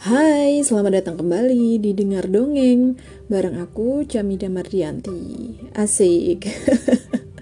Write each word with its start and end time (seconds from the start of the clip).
Hai, 0.00 0.64
selamat 0.64 0.96
datang 0.96 1.20
kembali 1.20 1.76
di 1.76 1.92
Dengar 1.92 2.24
Dongeng. 2.24 2.96
Bareng 3.28 3.60
aku, 3.60 4.08
Camida 4.08 4.48
Mardianti. 4.48 5.60
Asik. 5.76 6.48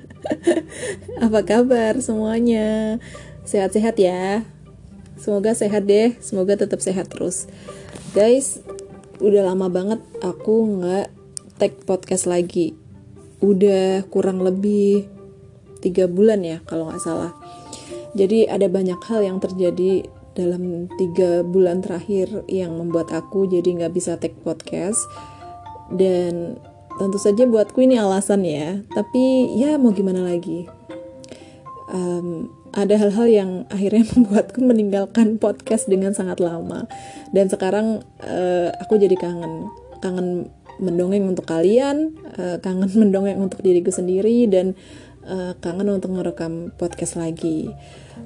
Apa 1.22 1.46
kabar 1.46 1.94
semuanya? 2.02 2.98
Sehat-sehat 3.46 3.94
ya? 4.02 4.42
Semoga 5.22 5.54
sehat 5.54 5.86
deh, 5.86 6.18
semoga 6.18 6.58
tetap 6.58 6.82
sehat 6.82 7.14
terus. 7.14 7.46
Guys, 8.10 8.58
udah 9.22 9.54
lama 9.54 9.70
banget 9.70 10.02
aku 10.18 10.82
nggak 10.82 11.14
tag 11.62 11.78
podcast 11.86 12.26
lagi. 12.26 12.74
Udah 13.38 14.02
kurang 14.10 14.42
lebih 14.42 15.06
tiga 15.78 16.10
bulan 16.10 16.42
ya 16.42 16.58
kalau 16.66 16.90
nggak 16.90 17.06
salah. 17.06 17.38
Jadi 18.18 18.50
ada 18.50 18.66
banyak 18.66 18.98
hal 19.06 19.22
yang 19.22 19.38
terjadi 19.38 20.17
dalam 20.38 20.86
tiga 20.94 21.42
bulan 21.42 21.82
terakhir 21.82 22.46
yang 22.46 22.78
membuat 22.78 23.10
aku 23.10 23.50
jadi 23.50 23.66
nggak 23.66 23.92
bisa 23.92 24.14
take 24.22 24.38
podcast. 24.46 25.02
Dan 25.90 26.62
tentu 26.94 27.18
saja 27.18 27.42
buatku 27.42 27.82
ini 27.82 27.98
alasan 27.98 28.46
ya. 28.46 28.78
Tapi 28.94 29.50
ya 29.58 29.74
mau 29.82 29.90
gimana 29.90 30.22
lagi? 30.22 30.70
Um, 31.90 32.54
ada 32.70 32.94
hal-hal 32.94 33.26
yang 33.26 33.50
akhirnya 33.72 34.06
membuatku 34.14 34.62
meninggalkan 34.62 35.42
podcast 35.42 35.90
dengan 35.90 36.14
sangat 36.14 36.38
lama. 36.38 36.86
Dan 37.34 37.50
sekarang 37.50 38.06
uh, 38.22 38.70
aku 38.78 38.94
jadi 38.94 39.18
kangen 39.18 39.66
kangen 39.98 40.54
mendongeng 40.78 41.26
untuk 41.26 41.46
kalian 41.50 42.14
uh, 42.38 42.62
kangen 42.62 42.90
mendongeng 43.02 43.42
untuk 43.42 43.60
diriku 43.66 43.90
sendiri 43.90 44.46
dan 44.46 44.78
uh, 45.26 45.58
kangen 45.58 45.90
untuk 45.90 46.14
merekam 46.14 46.70
podcast 46.78 47.18
lagi 47.18 47.70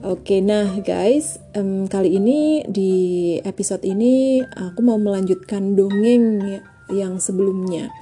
Oke, 0.00 0.40
nah 0.40 0.72
guys, 0.80 1.36
um, 1.52 1.84
kali 1.84 2.16
ini 2.16 2.64
di 2.64 3.36
episode 3.44 3.84
ini 3.84 4.40
aku 4.40 4.80
mau 4.80 4.96
melanjutkan 4.96 5.76
dongeng 5.76 6.40
yang 6.88 7.20
sebelumnya. 7.20 7.92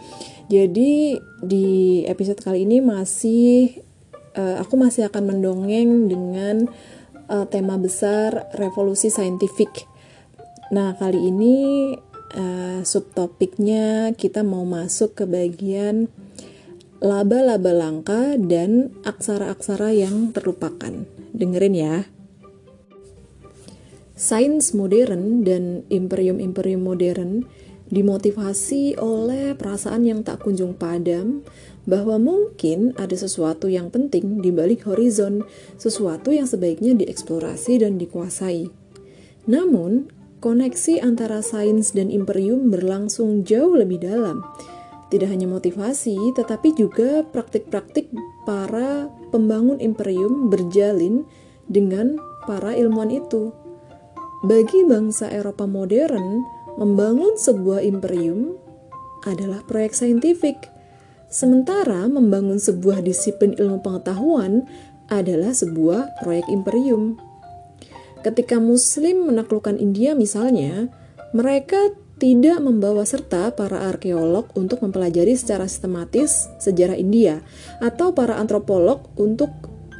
Jadi 0.46 1.18
di 1.42 2.02
episode 2.06 2.38
kali 2.38 2.62
ini 2.62 2.78
masih 2.78 3.82
uh, 4.38 4.62
aku 4.62 4.78
masih 4.78 5.10
akan 5.10 5.34
mendongeng 5.34 6.06
dengan 6.06 6.70
uh, 7.26 7.50
tema 7.50 7.74
besar 7.74 8.46
revolusi 8.54 9.10
saintifik. 9.10 9.90
Nah 10.70 10.94
kali 10.94 11.18
ini 11.18 11.54
uh, 12.38 12.86
subtopiknya 12.86 14.14
kita 14.14 14.46
mau 14.46 14.62
masuk 14.62 15.18
ke 15.18 15.24
bagian 15.26 16.06
laba-laba 17.02 17.72
langka 17.72 18.36
dan 18.38 18.94
aksara-aksara 19.02 19.90
yang 19.96 20.30
terlupakan 20.36 21.19
dengerin 21.34 21.76
ya. 21.76 21.96
Sains 24.20 24.76
modern 24.76 25.48
dan 25.48 25.88
imperium-imperium 25.88 26.84
modern 26.84 27.48
dimotivasi 27.90 29.00
oleh 29.00 29.56
perasaan 29.58 30.06
yang 30.06 30.22
tak 30.22 30.46
kunjung 30.46 30.78
padam 30.78 31.42
bahwa 31.90 32.20
mungkin 32.22 32.94
ada 32.94 33.16
sesuatu 33.18 33.66
yang 33.66 33.90
penting 33.90 34.38
di 34.38 34.54
balik 34.54 34.86
horizon, 34.86 35.42
sesuatu 35.80 36.30
yang 36.30 36.46
sebaiknya 36.46 36.94
dieksplorasi 36.94 37.82
dan 37.82 37.98
dikuasai. 37.98 38.70
Namun, 39.50 40.12
koneksi 40.38 41.02
antara 41.02 41.42
sains 41.42 41.90
dan 41.96 42.12
imperium 42.14 42.70
berlangsung 42.70 43.42
jauh 43.42 43.74
lebih 43.74 44.04
dalam. 44.06 44.46
Tidak 45.10 45.26
hanya 45.26 45.50
motivasi, 45.50 46.14
tetapi 46.38 46.70
juga 46.78 47.26
praktik-praktik 47.26 48.14
para 48.46 49.10
pembangun 49.34 49.82
imperium 49.82 50.46
berjalin 50.46 51.26
dengan 51.66 52.14
para 52.46 52.78
ilmuwan 52.78 53.10
itu. 53.10 53.50
Bagi 54.46 54.86
bangsa 54.86 55.26
Eropa 55.28 55.66
modern, 55.66 56.46
membangun 56.78 57.34
sebuah 57.36 57.82
imperium 57.82 58.54
adalah 59.26 59.60
proyek 59.66 59.92
saintifik, 59.92 60.56
sementara 61.28 62.08
membangun 62.08 62.56
sebuah 62.56 63.04
disiplin 63.04 63.52
ilmu 63.58 63.84
pengetahuan 63.84 64.64
adalah 65.10 65.50
sebuah 65.52 66.22
proyek 66.22 66.46
imperium. 66.48 67.18
Ketika 68.22 68.62
Muslim 68.62 69.28
menaklukkan 69.28 69.76
India, 69.76 70.14
misalnya, 70.14 70.88
mereka 71.36 71.92
tidak 72.20 72.60
membawa 72.60 73.08
serta 73.08 73.56
para 73.56 73.88
arkeolog 73.88 74.52
untuk 74.52 74.84
mempelajari 74.84 75.32
secara 75.32 75.64
sistematis 75.64 76.52
sejarah 76.60 77.00
India 77.00 77.40
atau 77.80 78.12
para 78.12 78.36
antropolog 78.36 79.08
untuk 79.16 79.48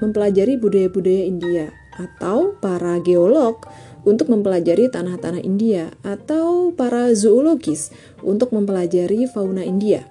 mempelajari 0.04 0.60
budaya-budaya 0.60 1.24
India 1.24 1.66
atau 1.96 2.60
para 2.60 3.00
geolog 3.00 3.64
untuk 4.04 4.28
mempelajari 4.28 4.92
tanah-tanah 4.92 5.40
India 5.40 5.96
atau 6.04 6.76
para 6.76 7.08
zoologis 7.16 7.88
untuk 8.20 8.52
mempelajari 8.52 9.24
fauna 9.28 9.64
India. 9.64 10.04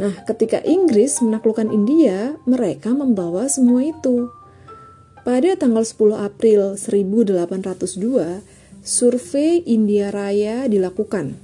Nah, 0.00 0.24
ketika 0.24 0.64
Inggris 0.64 1.20
menaklukkan 1.20 1.68
India, 1.68 2.40
mereka 2.48 2.96
membawa 2.96 3.48
semua 3.52 3.84
itu. 3.84 4.32
Pada 5.20 5.52
tanggal 5.52 5.84
10 5.84 6.16
April 6.16 6.80
1802, 6.80 8.59
survei 8.80 9.60
India 9.68 10.08
Raya 10.08 10.64
dilakukan. 10.64 11.36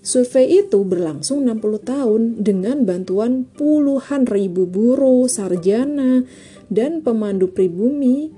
Survei 0.00 0.64
itu 0.64 0.80
berlangsung 0.80 1.44
60 1.44 1.84
tahun 1.84 2.22
dengan 2.40 2.88
bantuan 2.88 3.44
puluhan 3.44 4.24
ribu 4.24 4.64
buruh, 4.64 5.28
sarjana, 5.28 6.24
dan 6.72 7.04
pemandu 7.04 7.52
pribumi. 7.52 8.32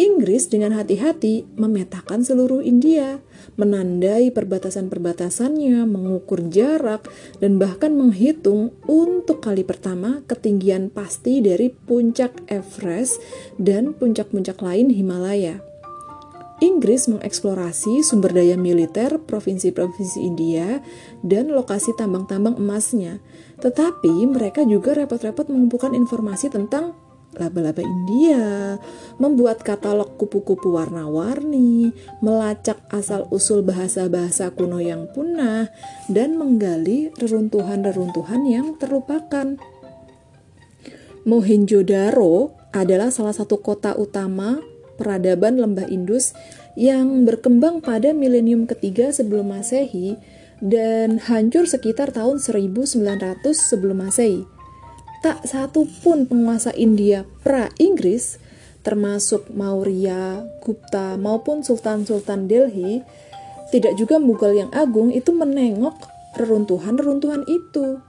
Inggris 0.00 0.48
dengan 0.50 0.74
hati-hati 0.74 1.46
memetakan 1.54 2.26
seluruh 2.26 2.64
India, 2.64 3.22
menandai 3.54 4.34
perbatasan-perbatasannya, 4.34 5.84
mengukur 5.86 6.42
jarak, 6.48 7.06
dan 7.38 7.60
bahkan 7.60 7.94
menghitung 7.94 8.74
untuk 8.88 9.44
kali 9.44 9.62
pertama 9.62 10.24
ketinggian 10.26 10.90
pasti 10.90 11.38
dari 11.38 11.70
puncak 11.70 12.46
Everest 12.50 13.22
dan 13.62 13.94
puncak-puncak 13.94 14.58
lain 14.58 14.90
Himalaya. 14.90 15.71
Inggris 16.62 17.10
mengeksplorasi 17.10 18.06
sumber 18.06 18.30
daya 18.30 18.54
militer 18.54 19.18
provinsi-provinsi 19.18 20.22
India 20.22 20.78
dan 21.26 21.50
lokasi 21.50 21.90
tambang-tambang 21.98 22.54
emasnya. 22.54 23.18
Tetapi 23.58 24.30
mereka 24.30 24.62
juga 24.62 24.94
repot-repot 24.94 25.50
mengumpulkan 25.50 25.90
informasi 25.98 26.54
tentang 26.54 26.94
laba-laba 27.34 27.82
India, 27.82 28.78
membuat 29.18 29.64
katalog 29.66 30.14
kupu-kupu 30.20 30.76
warna-warni, 30.78 31.90
melacak 32.22 32.78
asal-usul 32.94 33.66
bahasa-bahasa 33.66 34.54
kuno 34.54 34.78
yang 34.78 35.10
punah, 35.10 35.66
dan 36.06 36.38
menggali 36.38 37.10
reruntuhan-reruntuhan 37.18 38.46
yang 38.46 38.76
terlupakan. 38.78 39.58
Mohenjo-daro 41.26 42.54
adalah 42.70 43.10
salah 43.10 43.34
satu 43.34 43.58
kota 43.64 43.96
utama 43.98 44.60
peradaban 44.96 45.60
lembah 45.60 45.88
Indus 45.88 46.36
yang 46.78 47.28
berkembang 47.28 47.84
pada 47.84 48.16
milenium 48.16 48.64
ketiga 48.64 49.12
sebelum 49.12 49.52
Masehi 49.52 50.16
dan 50.62 51.18
hancur 51.18 51.66
sekitar 51.66 52.14
tahun 52.14 52.38
1900 52.38 53.42
sebelum 53.52 54.06
Masehi. 54.06 54.46
Tak 55.22 55.46
satu 55.46 55.86
pun 56.02 56.26
penguasa 56.26 56.74
India 56.74 57.22
pra-Inggris, 57.46 58.42
termasuk 58.82 59.50
Maurya, 59.54 60.42
Gupta, 60.62 61.14
maupun 61.14 61.62
Sultan-Sultan 61.62 62.50
Delhi, 62.50 63.06
tidak 63.70 63.94
juga 63.94 64.18
Mughal 64.18 64.58
yang 64.58 64.70
agung 64.74 65.14
itu 65.14 65.30
menengok 65.30 65.94
reruntuhan-reruntuhan 66.38 67.46
itu. 67.46 68.02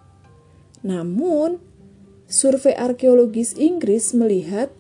Namun, 0.82 1.62
survei 2.26 2.74
arkeologis 2.74 3.54
Inggris 3.56 4.12
melihat 4.18 4.74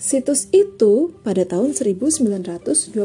Situs 0.00 0.48
itu 0.48 1.12
pada 1.20 1.44
tahun 1.44 1.76
1922. 1.76 2.96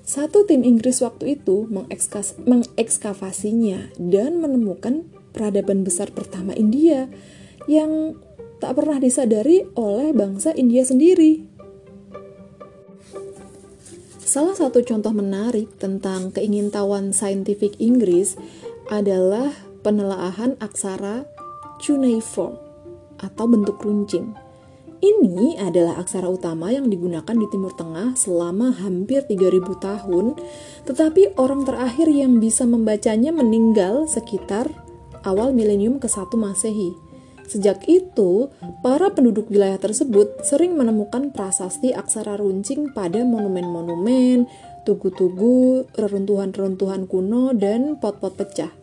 Satu 0.00 0.48
tim 0.48 0.64
Inggris 0.64 1.04
waktu 1.04 1.36
itu 1.36 1.68
mengekskavasinya 2.48 3.92
dan 4.00 4.40
menemukan 4.40 5.04
peradaban 5.36 5.84
besar 5.84 6.08
pertama 6.08 6.56
India 6.56 7.12
yang 7.68 8.16
tak 8.64 8.80
pernah 8.80 8.96
disadari 8.96 9.68
oleh 9.76 10.16
bangsa 10.16 10.56
India 10.56 10.88
sendiri. 10.88 11.44
Salah 14.24 14.56
satu 14.56 14.80
contoh 14.80 15.12
menarik 15.12 15.68
tentang 15.76 16.32
keingintahuan 16.32 17.12
saintifik 17.12 17.76
Inggris 17.76 18.40
adalah 18.88 19.52
penelaahan 19.84 20.56
aksara 20.64 21.28
cuneiform 21.76 22.56
atau 23.20 23.44
bentuk 23.44 23.76
runcing 23.84 24.32
ini 25.02 25.58
adalah 25.58 25.98
aksara 25.98 26.30
utama 26.30 26.70
yang 26.70 26.86
digunakan 26.86 27.34
di 27.34 27.46
Timur 27.50 27.74
Tengah 27.74 28.14
selama 28.14 28.70
hampir 28.70 29.26
3000 29.26 29.82
tahun, 29.82 30.38
tetapi 30.86 31.34
orang 31.34 31.66
terakhir 31.66 32.06
yang 32.06 32.38
bisa 32.38 32.62
membacanya 32.62 33.34
meninggal 33.34 34.06
sekitar 34.06 34.70
awal 35.26 35.50
milenium 35.50 35.98
ke-1 35.98 36.30
Masehi. 36.38 36.94
Sejak 37.50 37.84
itu, 37.90 38.48
para 38.80 39.10
penduduk 39.10 39.50
wilayah 39.50 39.76
tersebut 39.76 40.40
sering 40.46 40.78
menemukan 40.78 41.34
prasasti 41.34 41.90
aksara 41.90 42.38
runcing 42.38 42.94
pada 42.94 43.26
monumen-monumen, 43.26 44.46
tugu-tugu, 44.86 45.84
reruntuhan-reruntuhan 45.98 47.10
kuno, 47.10 47.50
dan 47.52 47.98
pot-pot 47.98 48.38
pecah. 48.38 48.81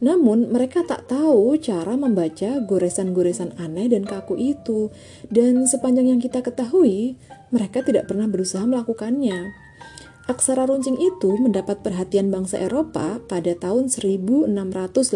Namun, 0.00 0.48
mereka 0.48 0.80
tak 0.80 1.12
tahu 1.12 1.60
cara 1.60 1.92
membaca 1.92 2.60
goresan-goresan 2.64 3.60
aneh 3.60 3.92
dan 3.92 4.08
kaku 4.08 4.36
itu, 4.40 4.88
dan 5.28 5.68
sepanjang 5.68 6.16
yang 6.16 6.20
kita 6.20 6.40
ketahui, 6.40 7.20
mereka 7.52 7.84
tidak 7.84 8.08
pernah 8.08 8.24
berusaha 8.24 8.64
melakukannya. 8.64 9.52
Aksara 10.30 10.62
runcing 10.62 10.94
itu 10.94 11.34
mendapat 11.42 11.82
perhatian 11.82 12.30
bangsa 12.30 12.62
Eropa 12.62 13.18
pada 13.26 13.50
tahun 13.58 13.90
1618 13.90 15.10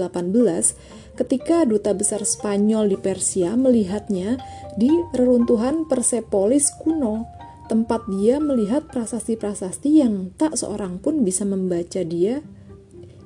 ketika 1.14 1.62
duta 1.62 1.94
besar 1.94 2.26
Spanyol 2.26 2.90
di 2.90 2.98
Persia 2.98 3.54
melihatnya 3.54 4.42
di 4.74 4.90
reruntuhan 5.14 5.86
Persepolis 5.86 6.66
kuno, 6.82 7.30
tempat 7.70 8.02
dia 8.10 8.42
melihat 8.42 8.90
prasasti-prasasti 8.90 10.02
yang 10.02 10.34
tak 10.34 10.58
seorang 10.58 10.98
pun 10.98 11.22
bisa 11.22 11.46
membaca 11.46 12.02
dia 12.02 12.42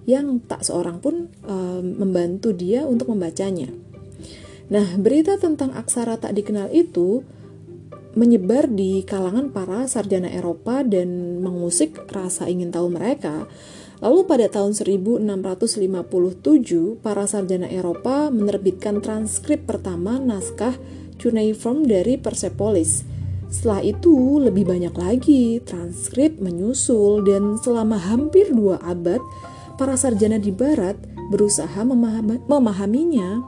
yang 0.08 0.40
tak 0.48 0.64
seorang 0.64 1.04
pun 1.04 1.28
uh, 1.44 1.84
membantu 1.84 2.56
dia 2.56 2.88
untuk 2.88 3.12
membacanya. 3.12 3.68
Nah, 4.72 4.96
berita 4.96 5.36
tentang 5.36 5.76
aksara 5.76 6.16
tak 6.16 6.32
dikenal 6.32 6.72
itu 6.72 7.20
menyebar 8.16 8.72
di 8.72 9.04
kalangan 9.04 9.52
para 9.52 9.84
sarjana 9.84 10.32
Eropa 10.32 10.80
dan 10.80 11.40
mengusik 11.44 12.08
rasa 12.08 12.48
ingin 12.48 12.72
tahu 12.72 12.88
mereka. 12.88 13.44
Lalu 14.00 14.30
pada 14.30 14.46
tahun 14.48 14.72
1657, 14.72 17.04
para 17.04 17.28
sarjana 17.28 17.68
Eropa 17.68 18.32
menerbitkan 18.32 19.04
transkrip 19.04 19.68
pertama 19.68 20.16
naskah 20.16 20.72
cuneiform 21.18 21.84
dari 21.84 22.16
Persepolis. 22.16 23.04
Setelah 23.48 23.80
itu, 23.80 24.38
lebih 24.38 24.68
banyak 24.68 24.94
lagi 24.94 25.58
transkrip 25.64 26.36
menyusul 26.38 27.24
dan 27.24 27.56
selama 27.58 27.96
hampir 27.96 28.52
dua 28.52 28.76
abad, 28.84 29.18
para 29.78 29.94
sarjana 29.94 30.42
di 30.42 30.50
barat 30.50 30.98
berusaha 31.30 31.80
memahami, 31.86 32.42
memahaminya, 32.50 33.40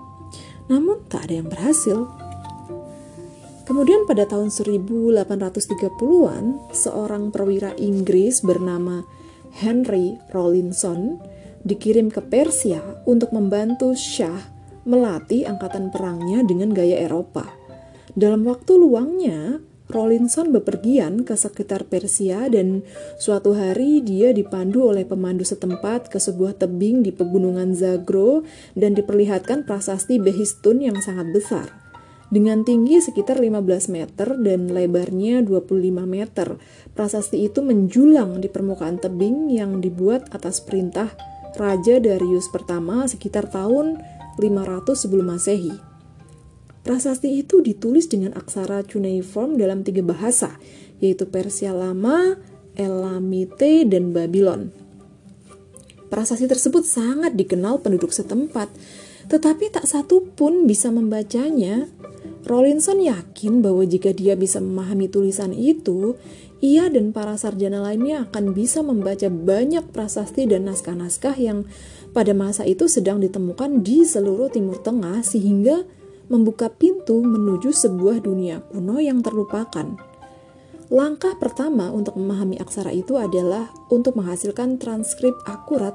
namun 0.70 1.02
tak 1.10 1.26
ada 1.26 1.42
yang 1.42 1.50
berhasil. 1.50 2.06
Kemudian 3.66 4.06
pada 4.06 4.26
tahun 4.26 4.50
1830-an, 4.50 6.44
seorang 6.74 7.34
perwira 7.34 7.74
Inggris 7.78 8.42
bernama 8.42 9.02
Henry 9.58 10.18
Rawlinson 10.30 11.18
dikirim 11.66 12.10
ke 12.10 12.22
Persia 12.22 12.82
untuk 13.06 13.34
membantu 13.34 13.94
Shah 13.94 14.38
melatih 14.86 15.46
angkatan 15.46 15.92
perangnya 15.92 16.42
dengan 16.42 16.72
gaya 16.72 17.04
Eropa. 17.04 17.46
Dalam 18.16 18.42
waktu 18.42 18.74
luangnya, 18.74 19.62
Rawlinson 19.90 20.54
bepergian 20.54 21.26
ke 21.26 21.34
sekitar 21.34 21.90
Persia 21.90 22.46
dan 22.46 22.86
suatu 23.18 23.58
hari 23.58 24.00
dia 24.00 24.30
dipandu 24.30 24.88
oleh 24.88 25.02
pemandu 25.02 25.42
setempat 25.42 26.08
ke 26.08 26.22
sebuah 26.22 26.56
tebing 26.56 27.02
di 27.02 27.10
pegunungan 27.10 27.74
Zagro 27.74 28.46
dan 28.78 28.94
diperlihatkan 28.94 29.66
prasasti 29.66 30.22
Behistun 30.22 30.80
yang 30.80 30.96
sangat 31.02 31.34
besar. 31.34 31.66
Dengan 32.30 32.62
tinggi 32.62 33.02
sekitar 33.02 33.42
15 33.42 33.90
meter 33.90 34.38
dan 34.38 34.70
lebarnya 34.70 35.42
25 35.42 36.06
meter, 36.06 36.62
prasasti 36.94 37.42
itu 37.42 37.58
menjulang 37.58 38.38
di 38.38 38.46
permukaan 38.46 39.02
tebing 39.02 39.50
yang 39.50 39.82
dibuat 39.82 40.30
atas 40.30 40.62
perintah 40.62 41.10
Raja 41.58 41.98
Darius 41.98 42.46
pertama 42.46 43.10
sekitar 43.10 43.50
tahun 43.50 43.98
500 44.38 44.94
sebelum 44.94 45.34
Masehi. 45.34 45.89
Prasasti 46.80 47.36
itu 47.36 47.60
ditulis 47.60 48.08
dengan 48.08 48.32
aksara 48.32 48.80
cuneiform 48.88 49.60
dalam 49.60 49.84
tiga 49.84 50.00
bahasa, 50.00 50.56
yaitu 50.96 51.28
Persia 51.28 51.76
Lama, 51.76 52.40
Elamite, 52.72 53.84
dan 53.84 54.16
Babylon. 54.16 54.72
Prasasti 56.08 56.48
tersebut 56.48 56.82
sangat 56.82 57.36
dikenal 57.36 57.84
penduduk 57.84 58.10
setempat, 58.10 58.72
tetapi 59.28 59.70
tak 59.70 59.84
satu 59.86 60.24
pun 60.34 60.64
bisa 60.64 60.88
membacanya. 60.88 61.86
Rawlinson 62.48 63.04
yakin 63.04 63.60
bahwa 63.60 63.84
jika 63.84 64.16
dia 64.16 64.32
bisa 64.34 64.58
memahami 64.58 65.12
tulisan 65.12 65.52
itu, 65.52 66.16
ia 66.64 66.88
dan 66.88 67.12
para 67.12 67.36
sarjana 67.36 67.80
lainnya 67.80 68.28
akan 68.28 68.56
bisa 68.56 68.80
membaca 68.80 69.28
banyak 69.28 69.84
prasasti 69.92 70.48
dan 70.48 70.68
naskah-naskah 70.68 71.36
yang 71.36 71.68
pada 72.10 72.34
masa 72.34 72.66
itu 72.66 72.90
sedang 72.90 73.20
ditemukan 73.22 73.80
di 73.80 74.02
seluruh 74.02 74.50
Timur 74.50 74.80
Tengah 74.82 75.22
sehingga 75.22 75.86
membuka 76.30 76.70
pintu 76.70 77.18
menuju 77.18 77.74
sebuah 77.74 78.22
dunia 78.22 78.62
kuno 78.70 79.02
yang 79.02 79.18
terlupakan. 79.20 79.98
Langkah 80.90 81.34
pertama 81.38 81.90
untuk 81.90 82.18
memahami 82.18 82.58
aksara 82.58 82.94
itu 82.94 83.18
adalah 83.18 83.70
untuk 83.90 84.14
menghasilkan 84.18 84.78
transkrip 84.78 85.34
akurat 85.46 85.94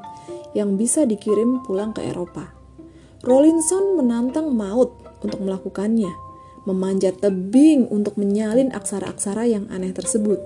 yang 0.55 0.75
bisa 0.75 1.03
dikirim 1.07 1.63
pulang 1.63 1.91
ke 1.91 2.03
Eropa. 2.03 2.51
Rawlinson 3.23 3.99
menantang 3.99 4.55
maut 4.55 4.95
untuk 5.19 5.39
melakukannya, 5.43 6.11
memanjat 6.63 7.19
tebing 7.19 7.91
untuk 7.91 8.15
menyalin 8.15 8.71
aksara-aksara 8.71 9.47
yang 9.51 9.67
aneh 9.67 9.91
tersebut. 9.91 10.39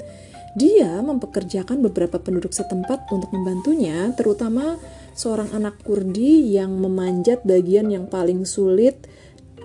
Dia 0.57 0.97
mempekerjakan 1.05 1.85
beberapa 1.85 2.17
penduduk 2.17 2.49
setempat 2.49 3.05
untuk 3.13 3.29
membantunya, 3.29 4.09
terutama 4.17 4.81
seorang 5.13 5.53
anak 5.53 5.77
Kurdi 5.85 6.57
yang 6.57 6.73
memanjat 6.81 7.45
bagian 7.45 7.93
yang 7.93 8.09
paling 8.09 8.49
sulit 8.49 9.05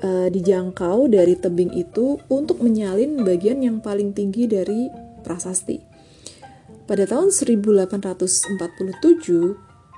uh, 0.01 0.29
dijangkau 0.33 1.07
dari 1.13 1.39
tebing 1.39 1.77
itu 1.77 2.19
untuk 2.33 2.59
menyalin 2.65 3.23
bagian 3.23 3.63
yang 3.63 3.79
paling 3.79 4.17
tinggi 4.17 4.49
dari 4.49 4.89
prasasti. 5.23 5.79
Pada 6.85 7.09
tahun 7.09 7.33
1847, 7.33 8.59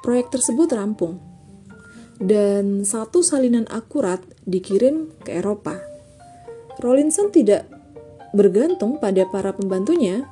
proyek 0.03 0.27
tersebut 0.31 0.69
rampung 0.71 1.19
dan 2.17 2.87
satu 2.87 3.21
salinan 3.21 3.69
akurat 3.69 4.23
dikirim 4.49 5.13
ke 5.21 5.37
Eropa. 5.37 5.77
Rawlinson 6.81 7.33
tidak 7.33 7.69
bergantung 8.33 9.01
pada 9.01 9.25
para 9.29 9.53
pembantunya. 9.53 10.29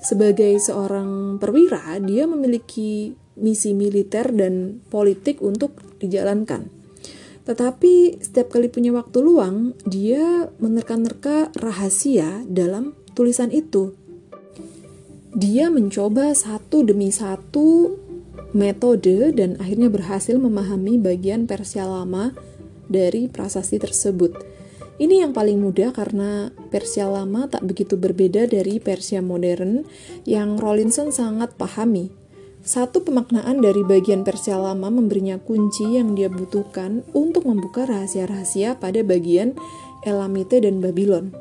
Sebagai 0.00 0.56
seorang 0.56 1.36
perwira, 1.36 2.00
dia 2.00 2.24
memiliki 2.24 3.12
misi 3.36 3.76
militer 3.76 4.32
dan 4.32 4.80
politik 4.88 5.44
untuk 5.44 5.76
dijalankan. 6.00 6.79
Tetapi 7.50 8.22
setiap 8.22 8.54
kali 8.54 8.70
punya 8.70 8.94
waktu 8.94 9.18
luang, 9.18 9.74
dia 9.82 10.46
menerka-nerka 10.62 11.50
rahasia 11.58 12.46
dalam 12.46 12.94
tulisan 13.18 13.50
itu. 13.50 13.98
Dia 15.34 15.66
mencoba 15.66 16.30
satu 16.30 16.86
demi 16.86 17.10
satu 17.10 17.98
metode 18.54 19.34
dan 19.34 19.58
akhirnya 19.58 19.90
berhasil 19.90 20.38
memahami 20.38 21.02
bagian 21.02 21.50
Persia 21.50 21.90
lama 21.90 22.38
dari 22.86 23.26
prasasti 23.26 23.82
tersebut. 23.82 24.30
Ini 25.02 25.26
yang 25.26 25.34
paling 25.34 25.58
mudah 25.58 25.90
karena 25.90 26.54
Persia 26.70 27.10
lama 27.10 27.50
tak 27.50 27.66
begitu 27.66 27.98
berbeda 27.98 28.46
dari 28.46 28.78
Persia 28.78 29.18
modern 29.18 29.82
yang 30.22 30.54
Rawlinson 30.54 31.10
sangat 31.10 31.58
pahami. 31.58 32.14
Satu 32.60 33.00
pemaknaan 33.00 33.64
dari 33.64 33.80
bagian 33.80 34.20
Persia 34.20 34.60
lama 34.60 34.92
memberinya 34.92 35.40
kunci 35.40 35.96
yang 35.96 36.12
dia 36.12 36.28
butuhkan 36.28 37.00
untuk 37.16 37.48
membuka 37.48 37.88
rahasia-rahasia 37.88 38.76
pada 38.76 39.00
bagian 39.00 39.56
Elamite 40.04 40.60
dan 40.60 40.84
Babylon. 40.84 41.32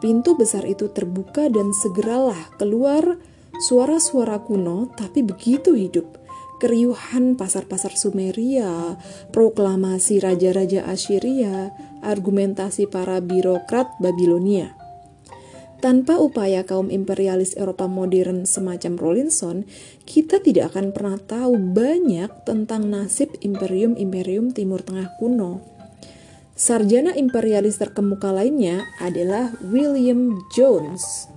Pintu 0.00 0.32
besar 0.32 0.64
itu 0.64 0.88
terbuka 0.88 1.52
dan 1.52 1.76
segeralah 1.76 2.56
keluar 2.56 3.20
suara-suara 3.68 4.40
kuno 4.48 4.92
tapi 4.96 5.20
begitu 5.20 5.76
hidup. 5.76 6.08
Keriuhan 6.56 7.36
pasar-pasar 7.36 7.92
Sumeria, 7.92 8.96
proklamasi 9.36 10.24
raja-raja 10.24 10.88
Assyria, 10.88 11.68
argumentasi 12.00 12.88
para 12.88 13.20
birokrat 13.20 13.92
Babilonia. 14.00 14.85
Tanpa 15.86 16.18
upaya 16.18 16.66
kaum 16.66 16.90
imperialis 16.90 17.54
Eropa 17.54 17.86
modern 17.86 18.42
semacam 18.42 18.98
Rawlinson, 18.98 19.70
kita 20.02 20.42
tidak 20.42 20.74
akan 20.74 20.90
pernah 20.90 21.14
tahu 21.14 21.54
banyak 21.54 22.26
tentang 22.42 22.90
nasib 22.90 23.30
imperium-imperium 23.38 24.50
Timur 24.50 24.82
Tengah 24.82 25.14
kuno. 25.22 25.62
Sarjana 26.58 27.14
imperialis 27.14 27.78
terkemuka 27.78 28.34
lainnya 28.34 28.82
adalah 28.98 29.54
William 29.62 30.42
Jones. 30.58 31.30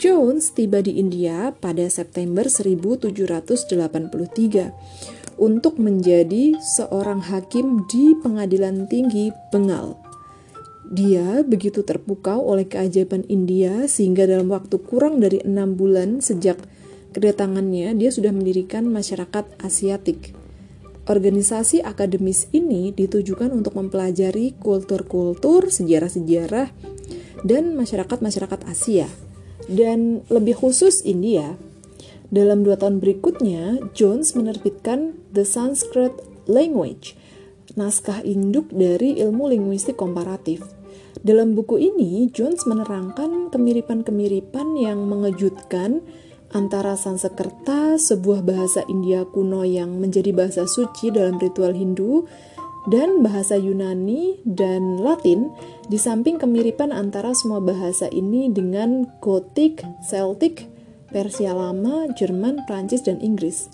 Jones 0.00 0.56
tiba 0.56 0.80
di 0.80 0.96
India 0.96 1.52
pada 1.52 1.84
September 1.92 2.48
1783 2.48 5.36
untuk 5.36 5.76
menjadi 5.76 6.56
seorang 6.56 7.20
hakim 7.28 7.84
di 7.84 8.16
Pengadilan 8.16 8.88
Tinggi 8.88 9.28
Bengal. 9.52 10.05
Dia 10.86 11.42
begitu 11.42 11.82
terpukau 11.82 12.46
oleh 12.46 12.70
keajaiban 12.70 13.26
India 13.26 13.90
sehingga 13.90 14.22
dalam 14.22 14.46
waktu 14.54 14.78
kurang 14.78 15.18
dari 15.18 15.42
enam 15.42 15.74
bulan 15.74 16.22
sejak 16.22 16.62
kedatangannya 17.10 17.98
dia 17.98 18.10
sudah 18.14 18.30
mendirikan 18.30 18.86
masyarakat 18.86 19.50
Asiatik. 19.58 20.36
Organisasi 21.06 21.82
akademis 21.86 22.50
ini 22.50 22.94
ditujukan 22.94 23.50
untuk 23.54 23.78
mempelajari 23.78 24.58
kultur-kultur, 24.58 25.70
sejarah-sejarah, 25.70 26.70
dan 27.46 27.78
masyarakat-masyarakat 27.78 28.60
Asia. 28.66 29.06
Dan 29.66 30.22
lebih 30.30 30.58
khusus 30.58 31.02
India, 31.02 31.58
Dalam 32.26 32.66
dua 32.66 32.74
tahun 32.74 32.98
berikutnya, 32.98 33.78
Jones 33.94 34.34
menerbitkan 34.34 35.14
The 35.30 35.46
Sanskrit 35.46 36.10
Language, 36.50 37.14
naskah 37.78 38.18
induk 38.26 38.66
dari 38.74 39.22
ilmu 39.22 39.46
linguistik 39.46 39.94
komparatif. 39.94 40.75
Dalam 41.24 41.56
buku 41.56 41.80
ini, 41.80 42.28
Jones 42.28 42.68
menerangkan 42.68 43.48
kemiripan-kemiripan 43.48 44.76
yang 44.76 45.08
mengejutkan 45.08 46.04
antara 46.52 46.92
Sanskerta, 46.92 47.96
sebuah 47.96 48.44
bahasa 48.44 48.84
India 48.86 49.24
kuno 49.24 49.64
yang 49.64 49.96
menjadi 49.96 50.36
bahasa 50.36 50.68
suci 50.68 51.08
dalam 51.08 51.40
ritual 51.40 51.72
Hindu, 51.72 52.28
dan 52.86 53.24
bahasa 53.24 53.58
Yunani 53.58 54.38
dan 54.46 55.00
Latin, 55.02 55.50
di 55.90 55.98
samping 55.98 56.38
kemiripan 56.38 56.94
antara 56.94 57.34
semua 57.34 57.58
bahasa 57.58 58.06
ini 58.12 58.46
dengan 58.52 59.10
Gotik, 59.18 59.82
Celtic, 60.06 60.70
Persia 61.10 61.56
Lama, 61.56 62.06
Jerman, 62.14 62.62
Prancis, 62.68 63.02
dan 63.02 63.18
Inggris. 63.18 63.66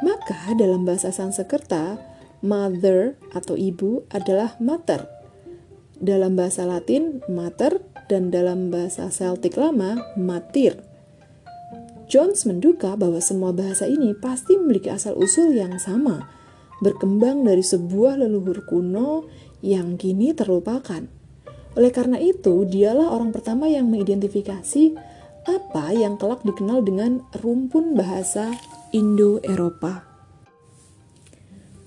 Maka 0.00 0.56
dalam 0.56 0.88
bahasa 0.88 1.12
Sanskerta, 1.12 2.00
mother 2.40 3.16
atau 3.32 3.56
ibu 3.56 4.04
adalah 4.12 4.56
mater. 4.60 5.13
Dalam 6.04 6.36
bahasa 6.36 6.68
Latin, 6.68 7.24
mater, 7.32 7.80
dan 8.12 8.28
dalam 8.28 8.68
bahasa 8.68 9.08
Celtic 9.08 9.56
lama, 9.56 10.04
matir. 10.20 10.84
Jones 12.12 12.44
menduga 12.44 12.92
bahwa 12.92 13.16
semua 13.24 13.56
bahasa 13.56 13.88
ini 13.88 14.12
pasti 14.12 14.60
memiliki 14.60 14.92
asal-usul 14.92 15.56
yang 15.56 15.80
sama, 15.80 16.28
berkembang 16.84 17.48
dari 17.48 17.64
sebuah 17.64 18.20
leluhur 18.20 18.68
kuno 18.68 19.24
yang 19.64 19.96
kini 19.96 20.36
terlupakan. 20.36 21.08
Oleh 21.72 21.88
karena 21.88 22.20
itu, 22.20 22.68
dialah 22.68 23.08
orang 23.08 23.32
pertama 23.32 23.64
yang 23.72 23.88
mengidentifikasi 23.88 24.92
apa 25.48 25.84
yang 25.96 26.20
kelak 26.20 26.44
dikenal 26.44 26.84
dengan 26.84 27.24
rumpun 27.40 27.96
bahasa 27.96 28.52
Indo-Eropa. 28.92 30.04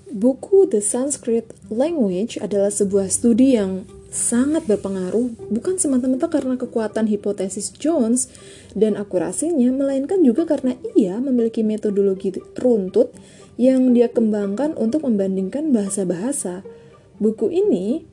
Buku 0.10 0.66
The 0.66 0.82
Sanskrit 0.82 1.54
Language 1.70 2.42
adalah 2.42 2.74
sebuah 2.74 3.14
studi 3.14 3.54
yang 3.54 3.86
sangat 4.08 4.64
berpengaruh 4.66 5.52
bukan 5.52 5.76
semata-mata 5.76 6.32
karena 6.32 6.56
kekuatan 6.56 7.12
hipotesis 7.12 7.76
Jones 7.76 8.32
dan 8.74 8.96
akurasinya, 8.96 9.70
melainkan 9.72 10.24
juga 10.24 10.48
karena 10.48 10.80
ia 10.96 11.20
memiliki 11.20 11.62
metodologi 11.64 12.32
runtut 12.56 13.12
yang 13.60 13.92
dia 13.92 14.08
kembangkan 14.08 14.78
untuk 14.78 15.04
membandingkan 15.04 15.74
bahasa-bahasa. 15.74 16.62
Buku 17.18 17.50
ini 17.50 18.06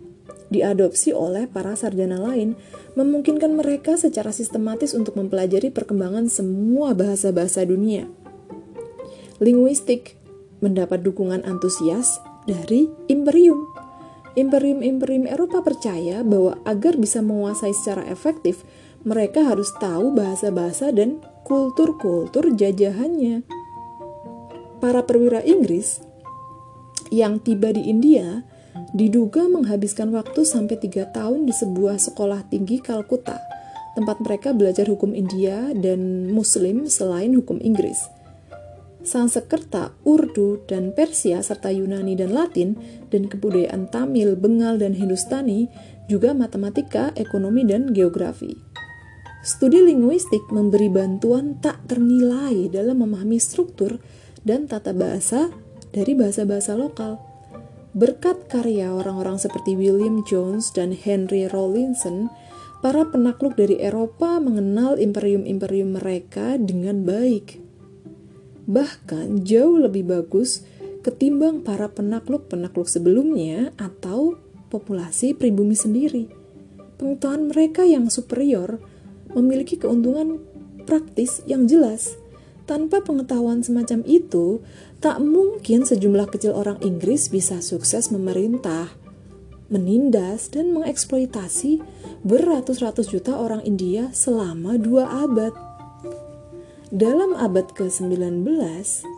diadopsi 0.49 1.11
oleh 1.11 1.51
para 1.51 1.75
sarjana 1.75 2.17
lain, 2.17 2.55
memungkinkan 2.95 3.53
mereka 3.59 3.99
secara 3.99 4.31
sistematis 4.31 4.95
untuk 4.95 5.19
mempelajari 5.19 5.75
perkembangan 5.75 6.31
semua 6.31 6.95
bahasa-bahasa 6.95 7.67
dunia. 7.67 8.07
Linguistik 9.43 10.17
mendapat 10.63 11.03
dukungan 11.03 11.43
antusias 11.43 12.23
dari 12.47 12.87
Imperium. 13.11 13.74
Imperium-imperium 14.35 15.31
Eropa 15.31 15.63
percaya 15.63 16.27
bahwa 16.27 16.59
agar 16.67 16.99
bisa 16.99 17.23
menguasai 17.23 17.71
secara 17.71 18.03
efektif, 18.11 18.67
mereka 19.07 19.47
harus 19.47 19.71
tahu 19.79 20.11
bahasa-bahasa 20.11 20.91
dan 20.91 21.23
kultur-kultur 21.47 22.51
jajahannya 22.57 23.47
para 24.83 25.07
perwira 25.07 25.39
Inggris 25.45 26.03
yang 27.15 27.39
tiba 27.39 27.71
di 27.71 27.87
India 27.87 28.43
diduga 28.91 29.47
menghabiskan 29.47 30.11
waktu 30.11 30.43
sampai 30.43 30.83
tiga 30.83 31.07
tahun 31.15 31.47
di 31.47 31.55
sebuah 31.55 32.03
sekolah 32.03 32.51
tinggi 32.51 32.83
Kalkuta, 32.83 33.39
tempat 33.95 34.19
mereka 34.19 34.51
belajar 34.51 34.91
hukum 34.91 35.15
India 35.15 35.71
dan 35.79 36.27
Muslim 36.35 36.91
selain 36.91 37.33
hukum 37.39 37.63
Inggris. 37.63 38.03
Sanskerta, 39.05 39.93
Urdu, 40.03 40.65
dan 40.65 40.97
Persia 40.97 41.45
serta 41.45 41.69
Yunani 41.71 42.17
dan 42.17 42.33
Latin 42.33 42.75
dan 43.13 43.29
kebudayaan 43.29 43.93
Tamil, 43.93 44.35
Bengal, 44.35 44.81
dan 44.81 44.97
Hindustani 44.97 45.69
juga 46.09 46.33
matematika, 46.33 47.13
ekonomi, 47.15 47.65
dan 47.69 47.93
geografi. 47.93 48.57
Studi 49.45 49.85
linguistik 49.85 50.41
memberi 50.49 50.89
bantuan 50.89 51.61
tak 51.61 51.85
ternilai 51.85 52.73
dalam 52.73 53.05
memahami 53.05 53.37
struktur 53.37 54.01
dan 54.41 54.65
tata 54.65 54.97
bahasa 54.97 55.53
dari 55.93 56.17
bahasa-bahasa 56.17 56.73
lokal. 56.77 57.21
Berkat 57.93 58.51
karya 58.51 58.91
orang-orang 58.91 59.39
seperti 59.39 59.77
William 59.79 60.25
Jones 60.27 60.73
dan 60.73 60.97
Henry 60.97 61.47
Rawlinson, 61.47 62.33
para 62.85 63.09
penakluk 63.09 63.57
dari 63.57 63.81
Eropa 63.81 64.37
mengenal 64.37 65.01
imperium-imperium 65.01 65.97
mereka 65.97 66.61
dengan 66.61 67.01
baik. 67.09 67.64
Bahkan 68.65 69.45
jauh 69.45 69.77
lebih 69.77 70.09
bagus 70.09 70.65
ketimbang 71.05 71.61
para 71.61 71.93
penakluk-penakluk 71.93 72.89
sebelumnya 72.89 73.77
atau 73.77 74.41
populasi 74.73 75.37
pribumi 75.37 75.77
sendiri. 75.77 76.33
Pengetahuan 76.97 77.53
mereka 77.53 77.85
yang 77.85 78.09
superior 78.09 78.81
memiliki 79.37 79.77
keuntungan 79.77 80.41
praktis 80.89 81.45
yang 81.45 81.69
jelas 81.69 82.17
tanpa 82.65 83.05
pengetahuan 83.05 83.61
semacam 83.61 84.01
itu, 84.09 84.65
tak 85.05 85.21
mungkin 85.21 85.85
sejumlah 85.85 86.33
kecil 86.33 86.57
orang 86.57 86.81
Inggris 86.81 87.29
bisa 87.29 87.61
sukses 87.61 88.09
memerintah, 88.09 88.89
menindas, 89.69 90.49
dan 90.49 90.73
mengeksploitasi 90.73 91.85
beratus-ratus 92.25 93.13
juta 93.13 93.37
orang 93.37 93.61
India 93.69 94.09
selama 94.17 94.81
dua 94.81 95.29
abad. 95.29 95.53
Dalam 96.93 97.33
abad 97.33 97.73
ke-19 97.73 98.45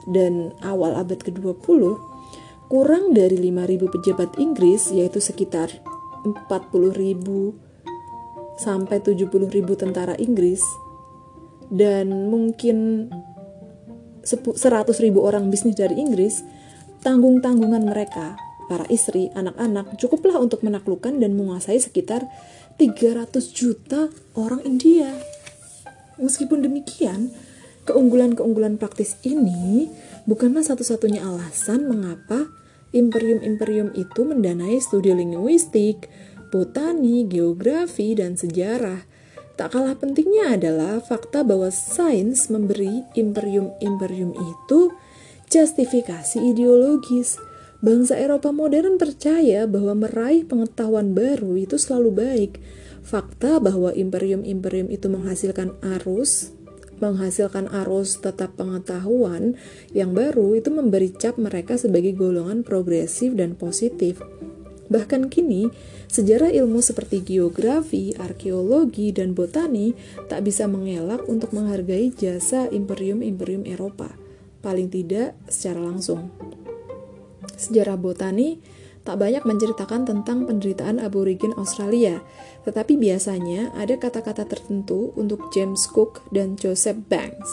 dan 0.06 0.54
awal 0.62 0.94
abad 0.94 1.18
ke-20, 1.18 1.82
kurang 2.70 3.10
dari 3.14 3.38
5.000 3.38 3.90
pejabat 3.90 4.30
Inggris, 4.38 4.90
yaitu 4.94 5.18
sekitar 5.18 5.70
40.000 6.22 7.26
sampai 8.58 8.98
70.000 9.02 9.26
tentara 9.74 10.14
Inggris, 10.18 10.62
dan 11.70 12.30
mungkin 12.30 13.10
100 14.26 14.58
ribu 15.02 15.22
orang 15.22 15.50
bisnis 15.50 15.78
dari 15.78 15.98
Inggris, 15.98 16.42
tanggung-tanggungan 17.02 17.86
mereka, 17.86 18.34
para 18.66 18.82
istri, 18.90 19.30
anak-anak, 19.34 19.94
cukuplah 19.98 20.42
untuk 20.42 20.66
menaklukkan 20.66 21.22
dan 21.22 21.38
menguasai 21.38 21.78
sekitar 21.78 22.26
300 22.78 23.30
juta 23.54 24.10
orang 24.34 24.62
India. 24.66 25.14
Meskipun 26.18 26.66
demikian, 26.66 27.30
keunggulan-keunggulan 27.86 28.76
praktis 28.76 29.16
ini 29.22 29.88
bukanlah 30.26 30.66
satu-satunya 30.66 31.22
alasan 31.22 31.86
mengapa 31.86 32.50
imperium-imperium 32.90 33.94
itu 33.94 34.26
mendanai 34.26 34.82
studi 34.82 35.14
linguistik, 35.14 36.10
botani, 36.50 37.24
geografi, 37.24 38.18
dan 38.18 38.34
sejarah 38.34 39.16
Tak 39.56 39.72
kalah 39.72 39.96
pentingnya 39.96 40.52
adalah 40.60 41.00
fakta 41.00 41.40
bahwa 41.40 41.72
sains 41.72 42.52
memberi 42.52 43.08
imperium-imperium 43.16 44.36
itu 44.36 44.92
justifikasi 45.48 46.36
ideologis. 46.36 47.40
Bangsa 47.80 48.20
Eropa 48.20 48.52
modern 48.52 49.00
percaya 49.00 49.64
bahwa 49.64 49.96
meraih 49.96 50.44
pengetahuan 50.44 51.16
baru 51.16 51.56
itu 51.56 51.80
selalu 51.80 52.10
baik. 52.12 52.52
Fakta 53.00 53.56
bahwa 53.56 53.96
imperium-imperium 53.96 54.92
itu 54.92 55.08
menghasilkan 55.08 55.72
arus, 55.96 56.52
menghasilkan 56.98 57.68
arus 57.84 58.18
tetap 58.18 58.56
pengetahuan 58.56 59.56
yang 59.92 60.16
baru 60.16 60.56
itu 60.56 60.72
memberi 60.72 61.12
cap 61.12 61.36
mereka 61.36 61.76
sebagai 61.76 62.16
golongan 62.16 62.64
progresif 62.64 63.36
dan 63.36 63.56
positif. 63.56 64.20
Bahkan 64.86 65.28
kini, 65.34 65.66
sejarah 66.06 66.54
ilmu 66.54 66.78
seperti 66.78 67.18
geografi, 67.26 68.14
arkeologi, 68.14 69.10
dan 69.10 69.34
botani 69.34 69.98
tak 70.30 70.46
bisa 70.46 70.70
mengelak 70.70 71.26
untuk 71.26 71.50
menghargai 71.50 72.14
jasa 72.14 72.70
imperium-imperium 72.70 73.66
Eropa, 73.66 74.14
paling 74.62 74.86
tidak 74.86 75.34
secara 75.50 75.82
langsung. 75.82 76.30
Sejarah 77.58 77.98
botani 77.98 78.62
tak 79.06 79.22
banyak 79.22 79.46
menceritakan 79.46 80.02
tentang 80.02 80.50
penderitaan 80.50 80.98
aborigin 80.98 81.54
Australia, 81.54 82.18
tetapi 82.66 82.98
biasanya 82.98 83.70
ada 83.78 83.94
kata-kata 83.94 84.42
tertentu 84.44 85.14
untuk 85.14 85.54
James 85.54 85.86
Cook 85.86 86.26
dan 86.34 86.58
Joseph 86.58 86.98
Banks. 87.06 87.48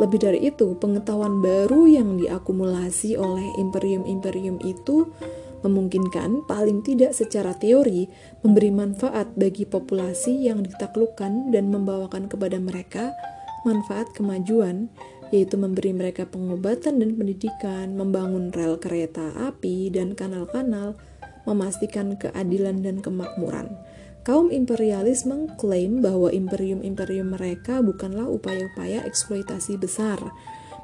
Lebih 0.00 0.18
dari 0.24 0.40
itu, 0.48 0.78
pengetahuan 0.80 1.44
baru 1.44 1.84
yang 1.84 2.16
diakumulasi 2.16 3.20
oleh 3.20 3.44
imperium-imperium 3.60 4.62
itu 4.64 5.10
memungkinkan 5.66 6.46
paling 6.46 6.86
tidak 6.86 7.12
secara 7.12 7.50
teori 7.58 8.06
memberi 8.46 8.70
manfaat 8.70 9.34
bagi 9.34 9.66
populasi 9.66 10.46
yang 10.46 10.62
ditaklukkan 10.62 11.50
dan 11.50 11.68
membawakan 11.74 12.30
kepada 12.30 12.62
mereka 12.62 13.10
manfaat 13.66 14.06
kemajuan 14.14 14.86
yaitu 15.28 15.60
memberi 15.60 15.92
mereka 15.92 16.24
pengobatan 16.24 17.00
dan 17.00 17.10
pendidikan, 17.16 17.92
membangun 17.96 18.48
rel 18.52 18.80
kereta 18.80 19.32
api 19.36 19.92
dan 19.92 20.16
kanal-kanal, 20.16 20.96
memastikan 21.44 22.16
keadilan 22.16 22.84
dan 22.84 23.00
kemakmuran. 23.00 23.72
kaum 24.28 24.52
imperialis 24.52 25.24
mengklaim 25.24 26.04
bahwa 26.04 26.28
imperium-imperium 26.28 27.32
mereka 27.32 27.80
bukanlah 27.80 28.28
upaya-upaya 28.28 29.00
eksploitasi 29.08 29.80
besar, 29.80 30.20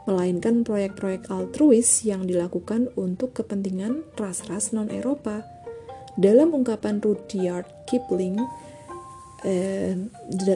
melainkan 0.08 0.64
proyek-proyek 0.64 1.28
altruis 1.28 2.08
yang 2.08 2.24
dilakukan 2.24 2.88
untuk 2.96 3.36
kepentingan 3.36 4.00
ras-ras 4.16 4.72
non-Eropa. 4.72 5.44
Dalam 6.16 6.56
ungkapan 6.56 7.04
Rudyard 7.04 7.68
Kipling 7.84 8.40
eh, 9.44 9.92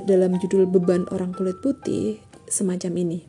dalam 0.09 0.41
judul 0.41 0.65
Beban 0.65 1.05
Orang 1.13 1.37
Kulit 1.37 1.61
Putih 1.61 2.17
semacam 2.49 3.05
ini 3.05 3.28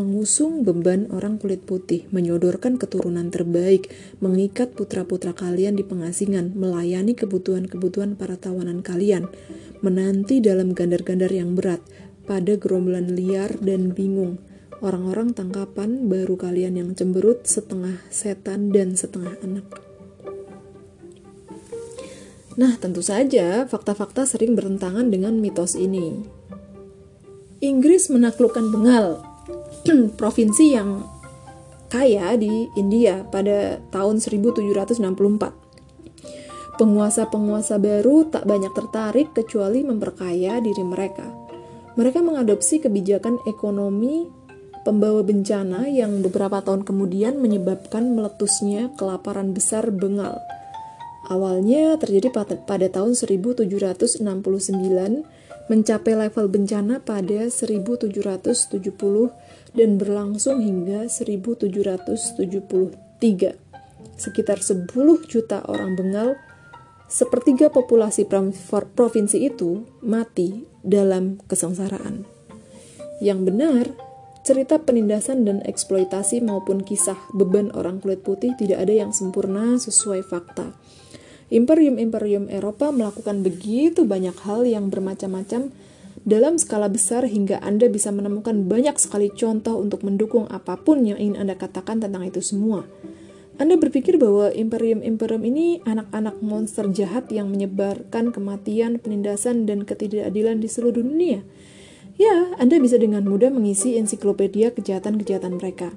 mengusung 0.00 0.64
beban 0.64 1.12
orang 1.12 1.36
kulit 1.36 1.68
putih, 1.68 2.08
menyodorkan 2.08 2.80
keturunan 2.80 3.28
terbaik, 3.28 3.92
mengikat 4.24 4.72
putra-putra 4.72 5.36
kalian 5.36 5.76
di 5.76 5.84
pengasingan, 5.84 6.56
melayani 6.56 7.12
kebutuhan-kebutuhan 7.12 8.16
para 8.16 8.40
tawanan 8.40 8.80
kalian, 8.80 9.28
menanti 9.84 10.40
dalam 10.40 10.72
gandar-gandar 10.72 11.28
yang 11.28 11.52
berat, 11.52 11.84
pada 12.24 12.56
gerombolan 12.56 13.12
liar 13.12 13.52
dan 13.60 13.92
bingung, 13.92 14.40
orang-orang 14.80 15.36
tangkapan 15.36 16.08
baru 16.08 16.40
kalian 16.40 16.80
yang 16.80 16.90
cemberut, 16.96 17.44
setengah 17.44 18.00
setan 18.08 18.72
dan 18.72 18.96
setengah 18.96 19.36
anak. 19.44 19.68
Nah, 22.56 22.80
tentu 22.80 23.04
saja 23.04 23.68
fakta-fakta 23.68 24.24
sering 24.24 24.56
bertentangan 24.56 25.12
dengan 25.12 25.36
mitos 25.36 25.76
ini. 25.76 26.24
Inggris 27.60 28.08
menaklukkan 28.08 28.72
Bengal 28.72 29.29
provinsi 30.20 30.64
yang 30.76 31.04
kaya 31.90 32.38
di 32.38 32.70
India 32.78 33.26
pada 33.26 33.82
tahun 33.90 34.22
1764. 34.22 35.00
Penguasa-penguasa 36.80 37.76
baru 37.76 38.24
tak 38.32 38.48
banyak 38.48 38.72
tertarik 38.72 39.36
kecuali 39.36 39.84
memperkaya 39.84 40.62
diri 40.64 40.80
mereka. 40.80 41.28
Mereka 41.98 42.24
mengadopsi 42.24 42.80
kebijakan 42.80 43.36
ekonomi 43.44 44.24
pembawa 44.80 45.20
bencana 45.20 45.90
yang 45.92 46.24
beberapa 46.24 46.64
tahun 46.64 46.88
kemudian 46.88 47.36
menyebabkan 47.36 48.16
meletusnya 48.16 48.96
kelaparan 48.96 49.52
besar 49.52 49.92
Bengal. 49.92 50.40
Awalnya 51.28 52.00
terjadi 52.00 52.32
pada, 52.32 52.88
tahun 52.88 53.12
1769 53.12 54.24
mencapai 55.70 56.14
level 56.18 56.46
bencana 56.50 56.98
pada 56.98 57.46
1770 57.46 58.10
dan 59.74 59.98
berlangsung 59.98 60.62
hingga 60.62 61.06
1773. 61.06 63.54
Sekitar 64.20 64.60
10 64.60 64.84
juta 65.24 65.64
orang 65.64 65.96
Bengal, 65.96 66.36
sepertiga 67.08 67.72
populasi 67.72 68.28
provinsi 68.94 69.48
itu 69.48 69.88
mati 70.04 70.68
dalam 70.84 71.40
kesengsaraan. 71.48 72.28
Yang 73.20 73.40
benar, 73.52 73.84
cerita 74.40 74.80
penindasan 74.80 75.44
dan 75.44 75.60
eksploitasi 75.64 76.40
maupun 76.40 76.80
kisah 76.80 77.20
beban 77.36 77.68
orang 77.76 78.00
kulit 78.00 78.24
putih 78.24 78.56
tidak 78.56 78.88
ada 78.88 78.94
yang 78.96 79.12
sempurna 79.12 79.76
sesuai 79.76 80.24
fakta. 80.24 80.72
Imperium-imperium 81.50 82.46
Eropa 82.46 82.94
melakukan 82.94 83.42
begitu 83.42 84.06
banyak 84.06 84.38
hal 84.46 84.64
yang 84.64 84.88
bermacam-macam 84.88 85.74
dalam 86.28 86.60
skala 86.60 86.92
besar 86.92 87.24
hingga 87.24 87.60
Anda 87.64 87.88
bisa 87.88 88.12
menemukan 88.12 88.68
banyak 88.68 88.96
sekali 89.00 89.32
contoh 89.32 89.80
untuk 89.80 90.04
mendukung 90.04 90.44
apa 90.52 90.76
pun 90.76 91.04
yang 91.04 91.16
ingin 91.16 91.40
Anda 91.40 91.56
katakan 91.56 92.00
tentang 92.04 92.28
itu 92.28 92.44
semua. 92.44 92.84
Anda 93.60 93.76
berpikir 93.76 94.16
bahwa 94.16 94.48
imperium-imperium 94.52 95.44
ini 95.44 95.84
anak-anak 95.84 96.40
monster 96.40 96.88
jahat 96.88 97.28
yang 97.28 97.52
menyebarkan 97.52 98.32
kematian, 98.32 98.96
penindasan, 98.96 99.68
dan 99.68 99.84
ketidakadilan 99.84 100.64
di 100.64 100.68
seluruh 100.68 101.04
dunia. 101.04 101.44
Ya, 102.16 102.56
Anda 102.56 102.80
bisa 102.80 102.96
dengan 102.96 103.28
mudah 103.28 103.52
mengisi 103.52 104.00
ensiklopedia 104.00 104.72
kejahatan-kejahatan 104.72 105.60
mereka 105.60 105.92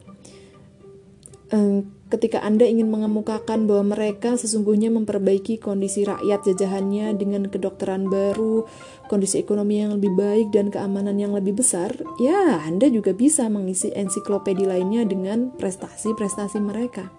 ketika 2.14 2.46
Anda 2.46 2.70
ingin 2.70 2.94
mengemukakan 2.94 3.66
bahwa 3.66 3.98
mereka 3.98 4.38
sesungguhnya 4.38 4.94
memperbaiki 4.94 5.58
kondisi 5.58 6.06
rakyat 6.06 6.46
jajahannya 6.46 7.18
dengan 7.18 7.50
kedokteran 7.50 8.06
baru, 8.06 8.70
kondisi 9.10 9.42
ekonomi 9.42 9.82
yang 9.82 9.98
lebih 9.98 10.14
baik, 10.14 10.54
dan 10.54 10.70
keamanan 10.70 11.18
yang 11.18 11.34
lebih 11.34 11.58
besar, 11.58 11.90
ya 12.22 12.62
Anda 12.62 12.86
juga 12.94 13.18
bisa 13.18 13.50
mengisi 13.50 13.90
ensiklopedia 13.90 14.70
lainnya 14.70 15.10
dengan 15.10 15.50
prestasi-prestasi 15.58 16.62
mereka. 16.62 17.10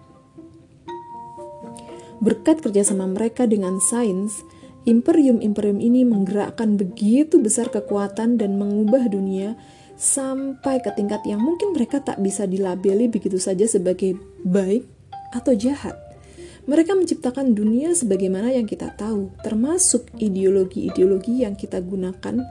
Berkat 2.23 2.63
kerjasama 2.63 3.11
mereka 3.11 3.43
dengan 3.43 3.83
sains, 3.83 4.47
imperium-imperium 4.87 5.83
ini 5.83 6.07
menggerakkan 6.07 6.79
begitu 6.79 7.43
besar 7.43 7.67
kekuatan 7.67 8.39
dan 8.39 8.55
mengubah 8.55 9.11
dunia 9.11 9.59
sampai 9.95 10.83
ke 10.83 10.91
tingkat 10.95 11.23
yang 11.23 11.39
mungkin 11.39 11.71
mereka 11.71 12.03
tak 12.03 12.19
bisa 12.19 12.43
dilabeli 12.43 13.07
begitu 13.07 13.39
saja 13.39 13.63
sebagai 13.63 14.19
baik 14.43 14.83
atau 15.31 15.55
jahat. 15.55 15.95
Mereka 16.65 16.97
menciptakan 16.97 17.53
dunia 17.53 17.93
sebagaimana 17.93 18.49
yang 18.49 18.65
kita 18.65 18.89
tahu, 18.97 19.29
termasuk 19.45 20.09
ideologi-ideologi 20.17 21.45
yang 21.45 21.53
kita 21.53 21.77
gunakan 21.77 22.41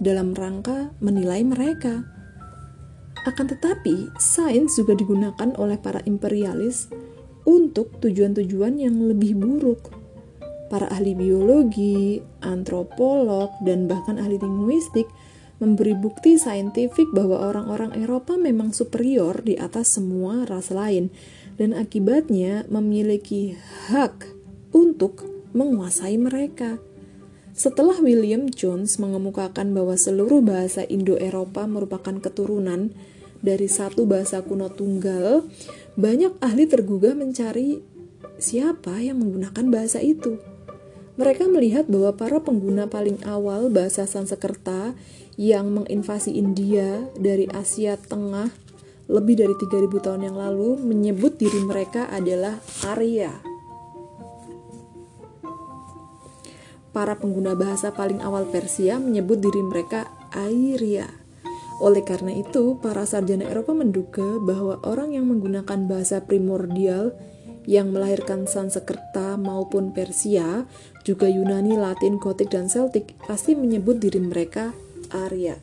dalam 0.00 0.32
rangka 0.32 0.88
menilai 1.04 1.44
mereka. 1.44 2.00
Akan 3.28 3.44
tetapi, 3.44 4.08
sains 4.16 4.72
juga 4.72 4.96
digunakan 4.96 5.52
oleh 5.60 5.76
para 5.76 6.00
imperialis 6.08 6.88
untuk 7.44 8.00
tujuan-tujuan 8.00 8.80
yang 8.80 8.96
lebih 9.04 9.36
buruk. 9.36 9.92
Para 10.72 10.88
ahli 10.88 11.12
biologi, 11.12 12.24
antropolog, 12.40 13.52
dan 13.68 13.84
bahkan 13.84 14.16
ahli 14.16 14.40
linguistik 14.40 15.04
memberi 15.58 15.94
bukti 15.94 16.38
saintifik 16.38 17.10
bahwa 17.10 17.50
orang-orang 17.50 17.94
Eropa 17.98 18.38
memang 18.38 18.70
superior 18.70 19.42
di 19.42 19.58
atas 19.58 19.98
semua 19.98 20.46
ras 20.46 20.70
lain 20.70 21.10
dan 21.58 21.74
akibatnya 21.74 22.62
memiliki 22.70 23.58
hak 23.90 24.30
untuk 24.70 25.26
menguasai 25.50 26.14
mereka. 26.18 26.78
Setelah 27.58 27.98
William 27.98 28.46
Jones 28.46 29.02
mengemukakan 29.02 29.74
bahwa 29.74 29.98
seluruh 29.98 30.38
bahasa 30.38 30.86
Indo-Eropa 30.86 31.66
merupakan 31.66 32.14
keturunan 32.22 32.94
dari 33.42 33.66
satu 33.66 34.06
bahasa 34.06 34.46
kuno 34.46 34.70
tunggal, 34.70 35.42
banyak 35.98 36.38
ahli 36.38 36.70
tergugah 36.70 37.18
mencari 37.18 37.82
siapa 38.38 39.02
yang 39.02 39.18
menggunakan 39.18 39.66
bahasa 39.74 39.98
itu. 39.98 40.38
Mereka 41.18 41.50
melihat 41.50 41.90
bahwa 41.90 42.14
para 42.14 42.38
pengguna 42.38 42.86
paling 42.86 43.18
awal 43.26 43.74
bahasa 43.74 44.06
Sanskerta 44.06 44.94
yang 45.34 45.74
menginvasi 45.74 46.38
India 46.38 47.10
dari 47.18 47.50
Asia 47.50 47.98
Tengah 47.98 48.54
lebih 49.10 49.34
dari 49.42 49.50
3000 49.50 49.98
tahun 49.98 50.22
yang 50.30 50.38
lalu 50.38 50.78
menyebut 50.78 51.34
diri 51.34 51.58
mereka 51.66 52.06
adalah 52.06 52.62
Arya. 52.86 53.34
Para 56.94 57.18
pengguna 57.18 57.58
bahasa 57.58 57.90
paling 57.90 58.22
awal 58.22 58.46
Persia 58.46 59.02
menyebut 59.02 59.42
diri 59.42 59.58
mereka 59.58 60.06
Airia. 60.30 61.10
Oleh 61.82 62.02
karena 62.02 62.34
itu, 62.34 62.78
para 62.78 63.06
sarjana 63.06 63.46
Eropa 63.46 63.74
menduga 63.74 64.38
bahwa 64.42 64.82
orang 64.82 65.14
yang 65.14 65.30
menggunakan 65.30 65.86
bahasa 65.86 66.22
primordial 66.26 67.14
yang 67.68 67.92
melahirkan 67.92 68.48
Sanskerta 68.48 69.36
maupun 69.36 69.92
Persia, 69.92 70.64
juga 71.08 71.24
Yunani, 71.24 71.80
Latin, 71.80 72.20
Gotik, 72.20 72.52
dan 72.52 72.68
Celtic 72.68 73.16
pasti 73.24 73.56
menyebut 73.56 73.96
diri 73.96 74.20
mereka 74.20 74.76
Arya. 75.08 75.56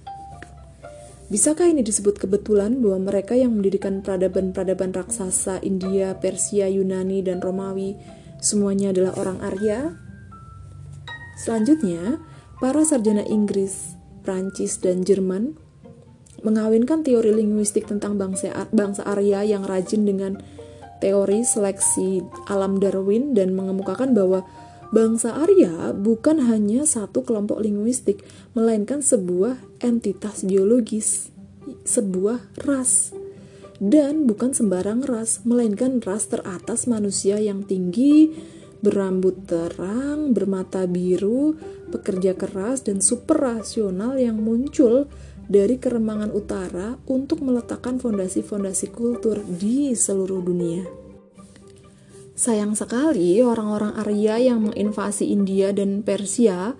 Bisakah 1.29 1.69
ini 1.69 1.85
disebut 1.85 2.17
kebetulan 2.17 2.81
bahwa 2.81 3.13
mereka 3.13 3.37
yang 3.37 3.53
mendirikan 3.53 4.01
peradaban-peradaban 4.01 4.93
raksasa 4.93 5.61
India, 5.61 6.17
Persia, 6.17 6.65
Yunani, 6.65 7.21
dan 7.21 7.41
Romawi 7.45 7.93
semuanya 8.41 8.89
adalah 8.89 9.13
orang 9.21 9.37
Arya? 9.45 9.93
Selanjutnya, 11.37 12.17
para 12.57 12.81
sarjana 12.81 13.25
Inggris, 13.25 13.97
Prancis, 14.25 14.81
dan 14.81 15.05
Jerman 15.05 15.57
mengawinkan 16.45 17.01
teori 17.01 17.33
linguistik 17.33 17.89
tentang 17.89 18.17
bangsa, 18.21 18.69
bangsa 18.69 19.01
Arya 19.05 19.41
yang 19.45 19.65
rajin 19.65 20.05
dengan 20.05 20.41
teori 21.01 21.41
seleksi 21.41 22.21
alam 22.49 22.77
Darwin 22.77 23.33
dan 23.33 23.57
mengemukakan 23.57 24.13
bahwa 24.13 24.45
Bangsa 24.93 25.33
Arya 25.33 25.93
bukan 25.97 26.45
hanya 26.45 26.85
satu 26.85 27.25
kelompok 27.25 27.57
linguistik, 27.61 28.21
melainkan 28.53 29.01
sebuah 29.01 29.57
entitas 29.81 30.45
biologis, 30.45 31.33
sebuah 31.87 32.41
ras. 32.65 33.13
Dan 33.75 34.23
bukan 34.29 34.55
sembarang 34.55 35.03
ras, 35.03 35.43
melainkan 35.43 35.99
ras 35.99 36.31
teratas 36.31 36.87
manusia 36.87 37.41
yang 37.41 37.65
tinggi, 37.65 38.31
berambut 38.79 39.49
terang, 39.49 40.31
bermata 40.31 40.85
biru, 40.85 41.57
pekerja 41.91 42.37
keras, 42.37 42.85
dan 42.85 43.01
super 43.01 43.41
rasional 43.41 44.15
yang 44.15 44.37
muncul 44.39 45.09
dari 45.49 45.77
keremangan 45.81 46.31
utara 46.33 46.97
untuk 47.09 47.41
meletakkan 47.41 47.97
fondasi-fondasi 47.97 48.93
kultur 48.93 49.41
di 49.45 49.93
seluruh 49.93 50.41
dunia. 50.41 51.04
Sayang 52.35 52.75
sekali 52.75 53.39
orang-orang 53.39 53.95
Arya 53.95 54.35
yang 54.51 54.67
menginvasi 54.67 55.31
India 55.31 55.71
dan 55.71 56.03
Persia 56.03 56.75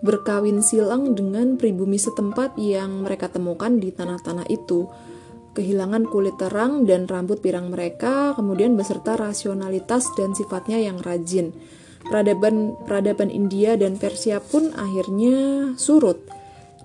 berkawin 0.00 0.64
silang 0.64 1.12
dengan 1.12 1.60
pribumi 1.60 2.00
setempat 2.00 2.56
yang 2.56 3.04
mereka 3.04 3.28
temukan 3.28 3.76
di 3.76 3.92
tanah-tanah 3.92 4.48
itu. 4.48 4.88
Kehilangan 5.52 6.08
kulit 6.08 6.40
terang 6.40 6.88
dan 6.88 7.04
rambut 7.04 7.44
pirang 7.44 7.68
mereka, 7.68 8.32
kemudian 8.32 8.80
beserta 8.80 9.12
rasionalitas 9.20 10.08
dan 10.16 10.32
sifatnya 10.32 10.80
yang 10.80 10.96
rajin. 11.04 11.52
Peradaban 12.08 12.72
peradaban 12.88 13.28
India 13.28 13.76
dan 13.76 14.00
Persia 14.00 14.40
pun 14.40 14.72
akhirnya 14.72 15.72
surut. 15.76 16.16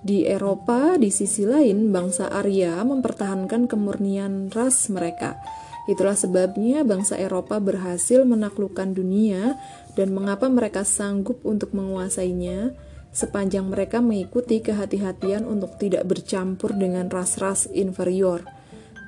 Di 0.04 0.28
Eropa, 0.28 1.00
di 1.00 1.08
sisi 1.08 1.48
lain, 1.48 1.88
bangsa 1.88 2.28
Arya 2.28 2.84
mempertahankan 2.84 3.64
kemurnian 3.64 4.52
ras 4.52 4.92
mereka 4.92 5.40
Itulah 5.88 6.18
sebabnya 6.18 6.84
bangsa 6.84 7.16
Eropa 7.16 7.56
berhasil 7.56 8.20
menaklukkan 8.26 8.92
dunia 8.92 9.56
dan 9.96 10.12
mengapa 10.12 10.50
mereka 10.52 10.84
sanggup 10.84 11.40
untuk 11.46 11.72
menguasainya 11.72 12.76
sepanjang 13.10 13.66
mereka 13.66 13.98
mengikuti 13.98 14.62
kehati-hatian 14.62 15.42
untuk 15.42 15.76
tidak 15.82 16.06
bercampur 16.06 16.70
dengan 16.76 17.10
ras-ras 17.10 17.66
inferior. 17.74 18.46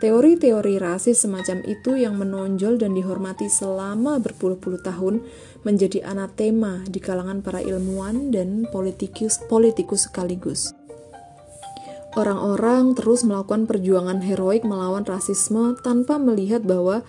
Teori-teori 0.02 0.82
rasis 0.82 1.22
semacam 1.22 1.62
itu 1.62 1.94
yang 1.94 2.18
menonjol 2.18 2.74
dan 2.74 2.98
dihormati 2.98 3.46
selama 3.46 4.18
berpuluh-puluh 4.18 4.82
tahun 4.82 5.22
menjadi 5.62 6.02
anatema 6.02 6.82
di 6.90 6.98
kalangan 6.98 7.38
para 7.38 7.62
ilmuwan 7.62 8.34
dan 8.34 8.66
politikus 8.74 9.38
politikus 9.46 10.10
sekaligus. 10.10 10.74
Orang-orang 12.12 12.92
terus 12.92 13.24
melakukan 13.24 13.64
perjuangan 13.64 14.20
heroik 14.20 14.68
melawan 14.68 15.00
rasisme 15.00 15.80
tanpa 15.80 16.20
melihat 16.20 16.60
bahwa 16.60 17.00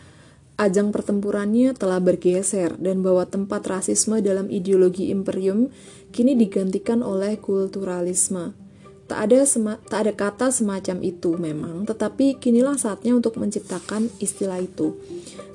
ajang 0.55 0.95
pertempurannya 0.95 1.75
telah 1.75 1.99
bergeser 1.99 2.79
dan 2.79 3.03
bahwa 3.03 3.27
tempat 3.27 3.67
rasisme 3.67 4.23
dalam 4.23 4.47
ideologi 4.47 5.11
imperium 5.11 5.67
kini 6.15 6.39
digantikan 6.39 7.03
oleh 7.03 7.35
kulturalisme. 7.35 8.55
Tak 9.03 9.19
ada 9.27 9.43
tak 9.91 9.99
ada 10.07 10.13
kata 10.15 10.47
semacam 10.55 10.97
itu 11.03 11.35
memang, 11.35 11.83
tetapi 11.83 12.39
kinilah 12.39 12.79
saatnya 12.79 13.11
untuk 13.11 13.35
menciptakan 13.35 14.07
istilah 14.23 14.63
itu. 14.63 14.95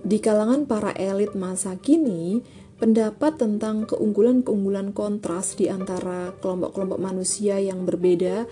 Di 0.05 0.21
kalangan 0.21 0.69
para 0.69 0.93
elit 0.93 1.33
masa 1.33 1.73
kini, 1.81 2.45
pendapat 2.79 3.41
tentang 3.41 3.89
keunggulan-keunggulan 3.89 4.95
kontras 4.95 5.59
di 5.59 5.67
antara 5.67 6.37
kelompok-kelompok 6.39 7.01
manusia 7.03 7.59
yang 7.59 7.83
berbeda 7.89 8.47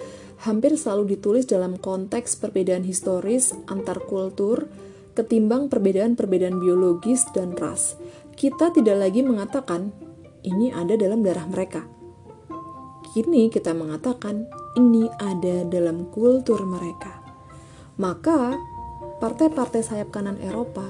hampir 0.45 0.77
selalu 0.77 1.17
ditulis 1.17 1.49
dalam 1.49 1.81
konteks 1.81 2.37
perbedaan 2.37 2.85
historis 2.85 3.57
antar 3.71 4.05
kultur 4.05 4.69
ketimbang 5.17 5.73
perbedaan-perbedaan 5.73 6.61
biologis 6.61 7.25
dan 7.33 7.57
ras. 7.57 7.97
Kita 8.37 8.69
tidak 8.69 9.01
lagi 9.01 9.25
mengatakan 9.25 9.89
ini 10.45 10.69
ada 10.69 10.93
dalam 10.95 11.25
darah 11.25 11.49
mereka. 11.49 11.89
Kini 13.17 13.49
kita 13.49 13.73
mengatakan 13.73 14.45
ini 14.77 15.09
ada 15.17 15.65
dalam 15.65 16.13
kultur 16.13 16.61
mereka. 16.69 17.25
Maka, 17.97 18.53
partai-partai 19.25 19.81
sayap 19.81 20.13
kanan 20.13 20.37
Eropa 20.45 20.85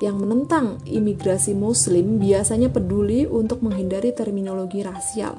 yang 0.00 0.16
menentang 0.16 0.80
imigrasi 0.88 1.52
Muslim 1.52 2.16
biasanya 2.16 2.72
peduli 2.72 3.28
untuk 3.28 3.60
menghindari 3.60 4.16
terminologi 4.16 4.80
rasial 4.80 5.36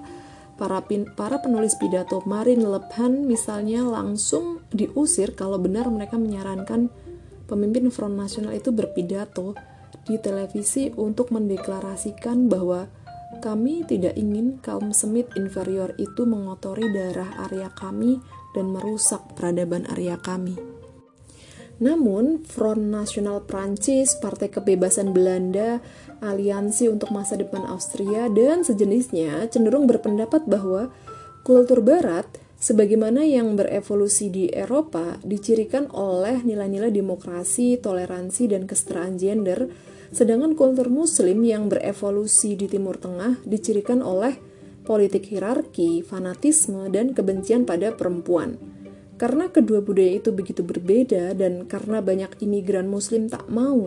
para, 0.62 0.86
pin, 0.86 1.10
para 1.18 1.42
penulis 1.42 1.74
pidato 1.74 2.22
Marine 2.30 2.62
Le 2.62 2.86
Pen 2.94 3.26
misalnya 3.26 3.82
langsung 3.82 4.62
diusir 4.70 5.34
kalau 5.34 5.58
benar 5.58 5.90
mereka 5.90 6.22
menyarankan 6.22 6.94
pemimpin 7.50 7.90
Front 7.90 8.14
Nasional 8.14 8.54
itu 8.54 8.70
berpidato 8.70 9.58
di 10.06 10.22
televisi 10.22 10.94
untuk 10.94 11.34
mendeklarasikan 11.34 12.46
bahwa 12.46 12.86
kami 13.42 13.82
tidak 13.90 14.14
ingin 14.14 14.62
kaum 14.62 14.94
semit 14.94 15.34
inferior 15.34 15.98
itu 15.98 16.30
mengotori 16.30 16.94
darah 16.94 17.50
Arya 17.50 17.74
kami 17.74 18.22
dan 18.54 18.70
merusak 18.70 19.34
peradaban 19.34 19.90
Arya 19.90 20.22
kami. 20.22 20.54
Namun, 21.82 22.46
Front 22.46 22.94
Nasional 22.94 23.42
Prancis, 23.50 24.14
Partai 24.14 24.54
Kebebasan 24.54 25.18
Belanda, 25.18 25.82
Aliansi 26.22 26.86
untuk 26.86 27.10
Masa 27.10 27.34
Depan 27.34 27.66
Austria, 27.66 28.30
dan 28.30 28.62
sejenisnya 28.62 29.50
cenderung 29.50 29.90
berpendapat 29.90 30.46
bahwa 30.46 30.94
kultur 31.42 31.82
Barat, 31.82 32.30
sebagaimana 32.62 33.26
yang 33.26 33.58
berevolusi 33.58 34.30
di 34.30 34.46
Eropa, 34.54 35.18
dicirikan 35.26 35.90
oleh 35.90 36.46
nilai-nilai 36.46 36.94
demokrasi, 36.94 37.82
toleransi, 37.82 38.54
dan 38.54 38.70
kesetaraan 38.70 39.18
gender, 39.18 39.74
sedangkan 40.14 40.54
kultur 40.54 40.94
Muslim 40.94 41.42
yang 41.42 41.74
berevolusi 41.74 42.54
di 42.54 42.70
Timur 42.70 43.02
Tengah 43.02 43.42
dicirikan 43.42 44.06
oleh 44.06 44.38
politik 44.86 45.26
hierarki, 45.26 46.06
fanatisme, 46.06 46.86
dan 46.94 47.18
kebencian 47.18 47.66
pada 47.66 47.98
perempuan. 47.98 48.62
Karena 49.18 49.50
kedua 49.54 49.86
budaya 49.86 50.18
itu 50.18 50.34
begitu 50.34 50.66
berbeda 50.66 51.38
dan 51.38 51.70
karena 51.70 52.02
banyak 52.02 52.42
imigran 52.42 52.90
muslim 52.90 53.30
tak 53.30 53.46
mau 53.54 53.86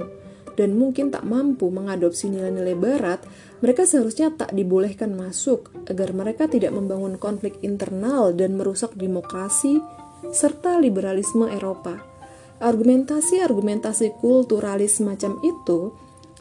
dan 0.54 0.78
mungkin 0.78 1.10
tak 1.10 1.26
mampu 1.26 1.70
mengadopsi 1.70 2.30
nilai-nilai 2.30 2.78
barat, 2.78 3.20
mereka 3.62 3.86
seharusnya 3.86 4.30
tak 4.34 4.54
dibolehkan 4.54 5.14
masuk 5.14 5.70
agar 5.90 6.14
mereka 6.14 6.46
tidak 6.46 6.74
membangun 6.74 7.18
konflik 7.18 7.58
internal 7.62 8.30
dan 8.30 8.54
merusak 8.54 8.94
demokrasi 8.94 9.82
serta 10.30 10.78
liberalisme 10.78 11.50
Eropa. 11.50 12.00
Argumentasi-argumentasi 12.62 14.22
kulturalis 14.22 15.02
semacam 15.02 15.36
itu 15.42 15.92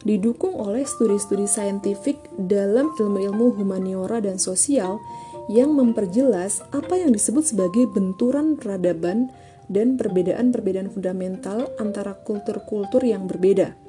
didukung 0.06 0.54
oleh 0.56 0.86
studi-studi 0.86 1.48
saintifik 1.48 2.20
dalam 2.36 2.92
ilmu-ilmu 2.94 3.56
humaniora 3.56 4.20
dan 4.22 4.38
sosial 4.38 5.00
yang 5.48 5.76
memperjelas 5.76 6.64
apa 6.72 6.96
yang 6.96 7.12
disebut 7.12 7.44
sebagai 7.52 7.84
benturan 7.90 8.56
peradaban 8.56 9.28
dan 9.68 9.96
perbedaan-perbedaan 9.96 10.92
fundamental 10.92 11.68
antara 11.80 12.16
kultur-kultur 12.16 13.00
yang 13.04 13.24
berbeda. 13.28 13.83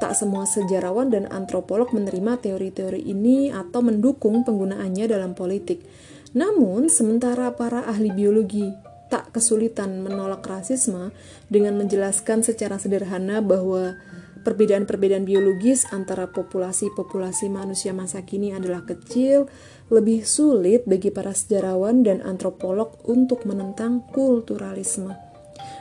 Tak 0.00 0.16
semua 0.16 0.48
sejarawan 0.48 1.12
dan 1.12 1.28
antropolog 1.28 1.92
menerima 1.92 2.40
teori-teori 2.40 3.04
ini 3.04 3.52
atau 3.52 3.84
mendukung 3.84 4.48
penggunaannya 4.48 5.04
dalam 5.04 5.36
politik. 5.36 5.84
Namun, 6.32 6.88
sementara 6.88 7.52
para 7.52 7.84
ahli 7.84 8.08
biologi 8.08 8.64
tak 9.12 9.34
kesulitan 9.34 10.00
menolak 10.00 10.40
rasisme 10.46 11.12
dengan 11.52 11.76
menjelaskan 11.76 12.40
secara 12.40 12.80
sederhana 12.80 13.44
bahwa 13.44 13.98
perbedaan-perbedaan 14.40 15.28
biologis 15.28 15.84
antara 15.92 16.32
populasi-populasi 16.32 17.52
manusia 17.52 17.92
masa 17.92 18.24
kini 18.24 18.56
adalah 18.56 18.86
kecil, 18.88 19.52
lebih 19.92 20.24
sulit 20.24 20.88
bagi 20.88 21.12
para 21.12 21.36
sejarawan 21.36 22.00
dan 22.06 22.24
antropolog 22.24 22.96
untuk 23.04 23.44
menentang 23.44 24.00
kulturalisme. 24.14 25.29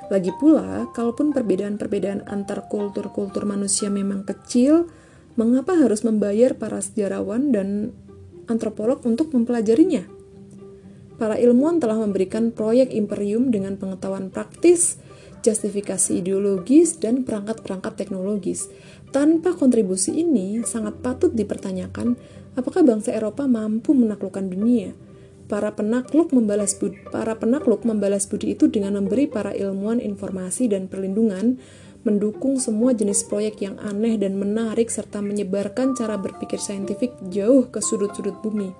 Lagi 0.09 0.33
pula, 0.35 0.89
kalaupun 0.91 1.29
perbedaan-perbedaan 1.31 2.25
antar 2.25 2.65
kultur-kultur 2.65 3.45
manusia 3.45 3.93
memang 3.93 4.25
kecil, 4.25 4.89
mengapa 5.37 5.77
harus 5.77 6.01
membayar 6.01 6.57
para 6.57 6.81
sejarawan 6.81 7.53
dan 7.53 7.93
antropolog 8.49 9.05
untuk 9.05 9.29
mempelajarinya? 9.31 10.09
Para 11.21 11.37
ilmuwan 11.37 11.77
telah 11.77 11.99
memberikan 12.01 12.49
proyek 12.49 12.89
imperium 12.89 13.53
dengan 13.53 13.77
pengetahuan 13.77 14.33
praktis, 14.33 14.97
justifikasi 15.45 16.17
ideologis, 16.17 16.97
dan 16.97 17.21
perangkat-perangkat 17.21 17.93
teknologis. 17.93 18.71
Tanpa 19.13 19.53
kontribusi 19.53 20.15
ini, 20.25 20.63
sangat 20.65 21.05
patut 21.05 21.31
dipertanyakan 21.37 22.17
Apakah 22.59 22.83
bangsa 22.83 23.15
Eropa 23.15 23.47
mampu 23.47 23.95
menaklukkan 23.95 24.51
dunia? 24.51 24.91
Para 25.49 25.73
penakluk 25.73 26.29
membalas 26.29 26.77
budi, 26.77 27.01
para 27.09 27.33
penakluk 27.33 27.81
membalas 27.81 28.29
budi 28.29 28.53
itu 28.53 28.69
dengan 28.69 29.01
memberi 29.01 29.25
para 29.25 29.49
ilmuwan 29.49 29.97
informasi 29.97 30.69
dan 30.69 30.85
perlindungan, 30.85 31.57
mendukung 32.05 32.61
semua 32.61 32.93
jenis 32.93 33.25
proyek 33.25 33.65
yang 33.65 33.75
aneh 33.81 34.15
dan 34.21 34.37
menarik 34.37 34.93
serta 34.93 35.25
menyebarkan 35.25 35.97
cara 35.97 36.21
berpikir 36.21 36.61
saintifik 36.61 37.17
jauh 37.33 37.65
ke 37.65 37.81
sudut-sudut 37.81 38.37
bumi. 38.45 38.77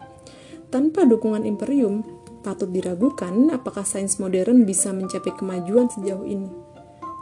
Tanpa 0.70 1.10
dukungan 1.10 1.42
imperium, 1.42 2.06
patut 2.46 2.70
diragukan 2.70 3.50
apakah 3.50 3.82
sains 3.82 4.22
modern 4.22 4.64
bisa 4.64 4.94
mencapai 4.94 5.34
kemajuan 5.34 5.90
sejauh 5.90 6.24
ini. 6.24 6.54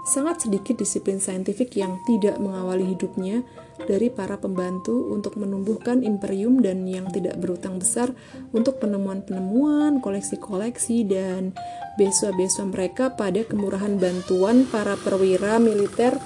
Sangat 0.04 0.44
sedikit 0.44 0.76
disiplin 0.76 1.24
saintifik 1.24 1.72
yang 1.80 2.04
tidak 2.04 2.36
mengawali 2.36 2.84
hidupnya 2.84 3.48
dari 3.86 4.10
para 4.10 4.42
pembantu 4.42 5.14
untuk 5.14 5.38
menumbuhkan 5.38 6.02
imperium 6.02 6.58
dan 6.66 6.90
yang 6.90 7.06
tidak 7.14 7.38
berutang 7.38 7.78
besar 7.78 8.16
untuk 8.50 8.82
penemuan-penemuan, 8.82 10.02
koleksi-koleksi, 10.02 11.06
dan 11.06 11.54
beasiswa-beasiswa 12.02 12.66
mereka 12.66 13.06
pada 13.14 13.46
kemurahan 13.46 14.02
bantuan 14.02 14.66
para 14.66 14.98
perwira 14.98 15.62
militer, 15.62 16.18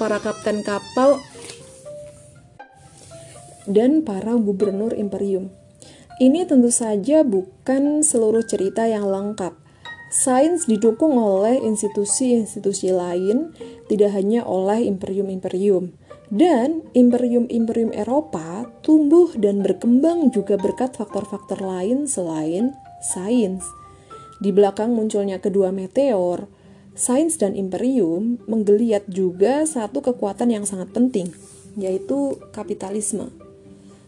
para 0.00 0.16
kapten 0.16 0.64
kapal, 0.64 1.20
dan 3.68 4.00
para 4.00 4.32
gubernur 4.38 4.96
imperium. 4.96 5.52
Ini 6.16 6.48
tentu 6.48 6.72
saja 6.72 7.20
bukan 7.20 8.00
seluruh 8.00 8.40
cerita 8.48 8.88
yang 8.88 9.04
lengkap 9.04 9.66
Sains 10.06 10.70
didukung 10.70 11.18
oleh 11.18 11.58
institusi-institusi 11.66 12.94
lain, 12.94 13.50
tidak 13.90 14.14
hanya 14.14 14.46
oleh 14.46 14.86
imperium-imperium. 14.86 15.98
Dan 16.26 16.82
imperium-imperium 16.90 17.94
Eropa 17.94 18.66
tumbuh 18.82 19.30
dan 19.38 19.62
berkembang 19.62 20.34
juga 20.34 20.58
berkat 20.58 20.98
faktor-faktor 20.98 21.62
lain 21.62 22.10
selain 22.10 22.74
sains. 22.98 23.62
Di 24.42 24.50
belakang 24.50 24.90
munculnya 24.90 25.38
kedua 25.38 25.70
meteor, 25.70 26.50
sains 26.98 27.38
dan 27.38 27.54
imperium 27.54 28.42
menggeliat 28.50 29.06
juga 29.06 29.62
satu 29.64 30.02
kekuatan 30.02 30.50
yang 30.50 30.64
sangat 30.66 30.90
penting, 30.90 31.30
yaitu 31.78 32.42
kapitalisme. 32.50 33.30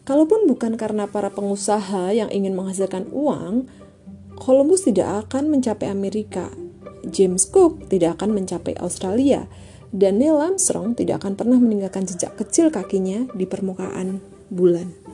Kalaupun 0.02 0.48
bukan 0.50 0.74
karena 0.74 1.06
para 1.06 1.30
pengusaha 1.30 2.10
yang 2.10 2.32
ingin 2.32 2.58
menghasilkan 2.58 3.12
uang, 3.14 3.68
Columbus 4.34 4.88
tidak 4.88 5.28
akan 5.28 5.52
mencapai 5.52 5.86
Amerika. 5.86 6.50
James 7.06 7.46
Cook 7.46 7.86
tidak 7.92 8.18
akan 8.18 8.42
mencapai 8.42 8.74
Australia 8.80 9.46
dan 9.94 10.20
Neil 10.20 10.36
Armstrong 10.36 10.92
tidak 10.92 11.24
akan 11.24 11.34
pernah 11.38 11.56
meninggalkan 11.56 12.04
jejak 12.04 12.36
kecil 12.36 12.68
kakinya 12.68 13.28
di 13.32 13.48
permukaan 13.48 14.20
bulan. 14.52 15.07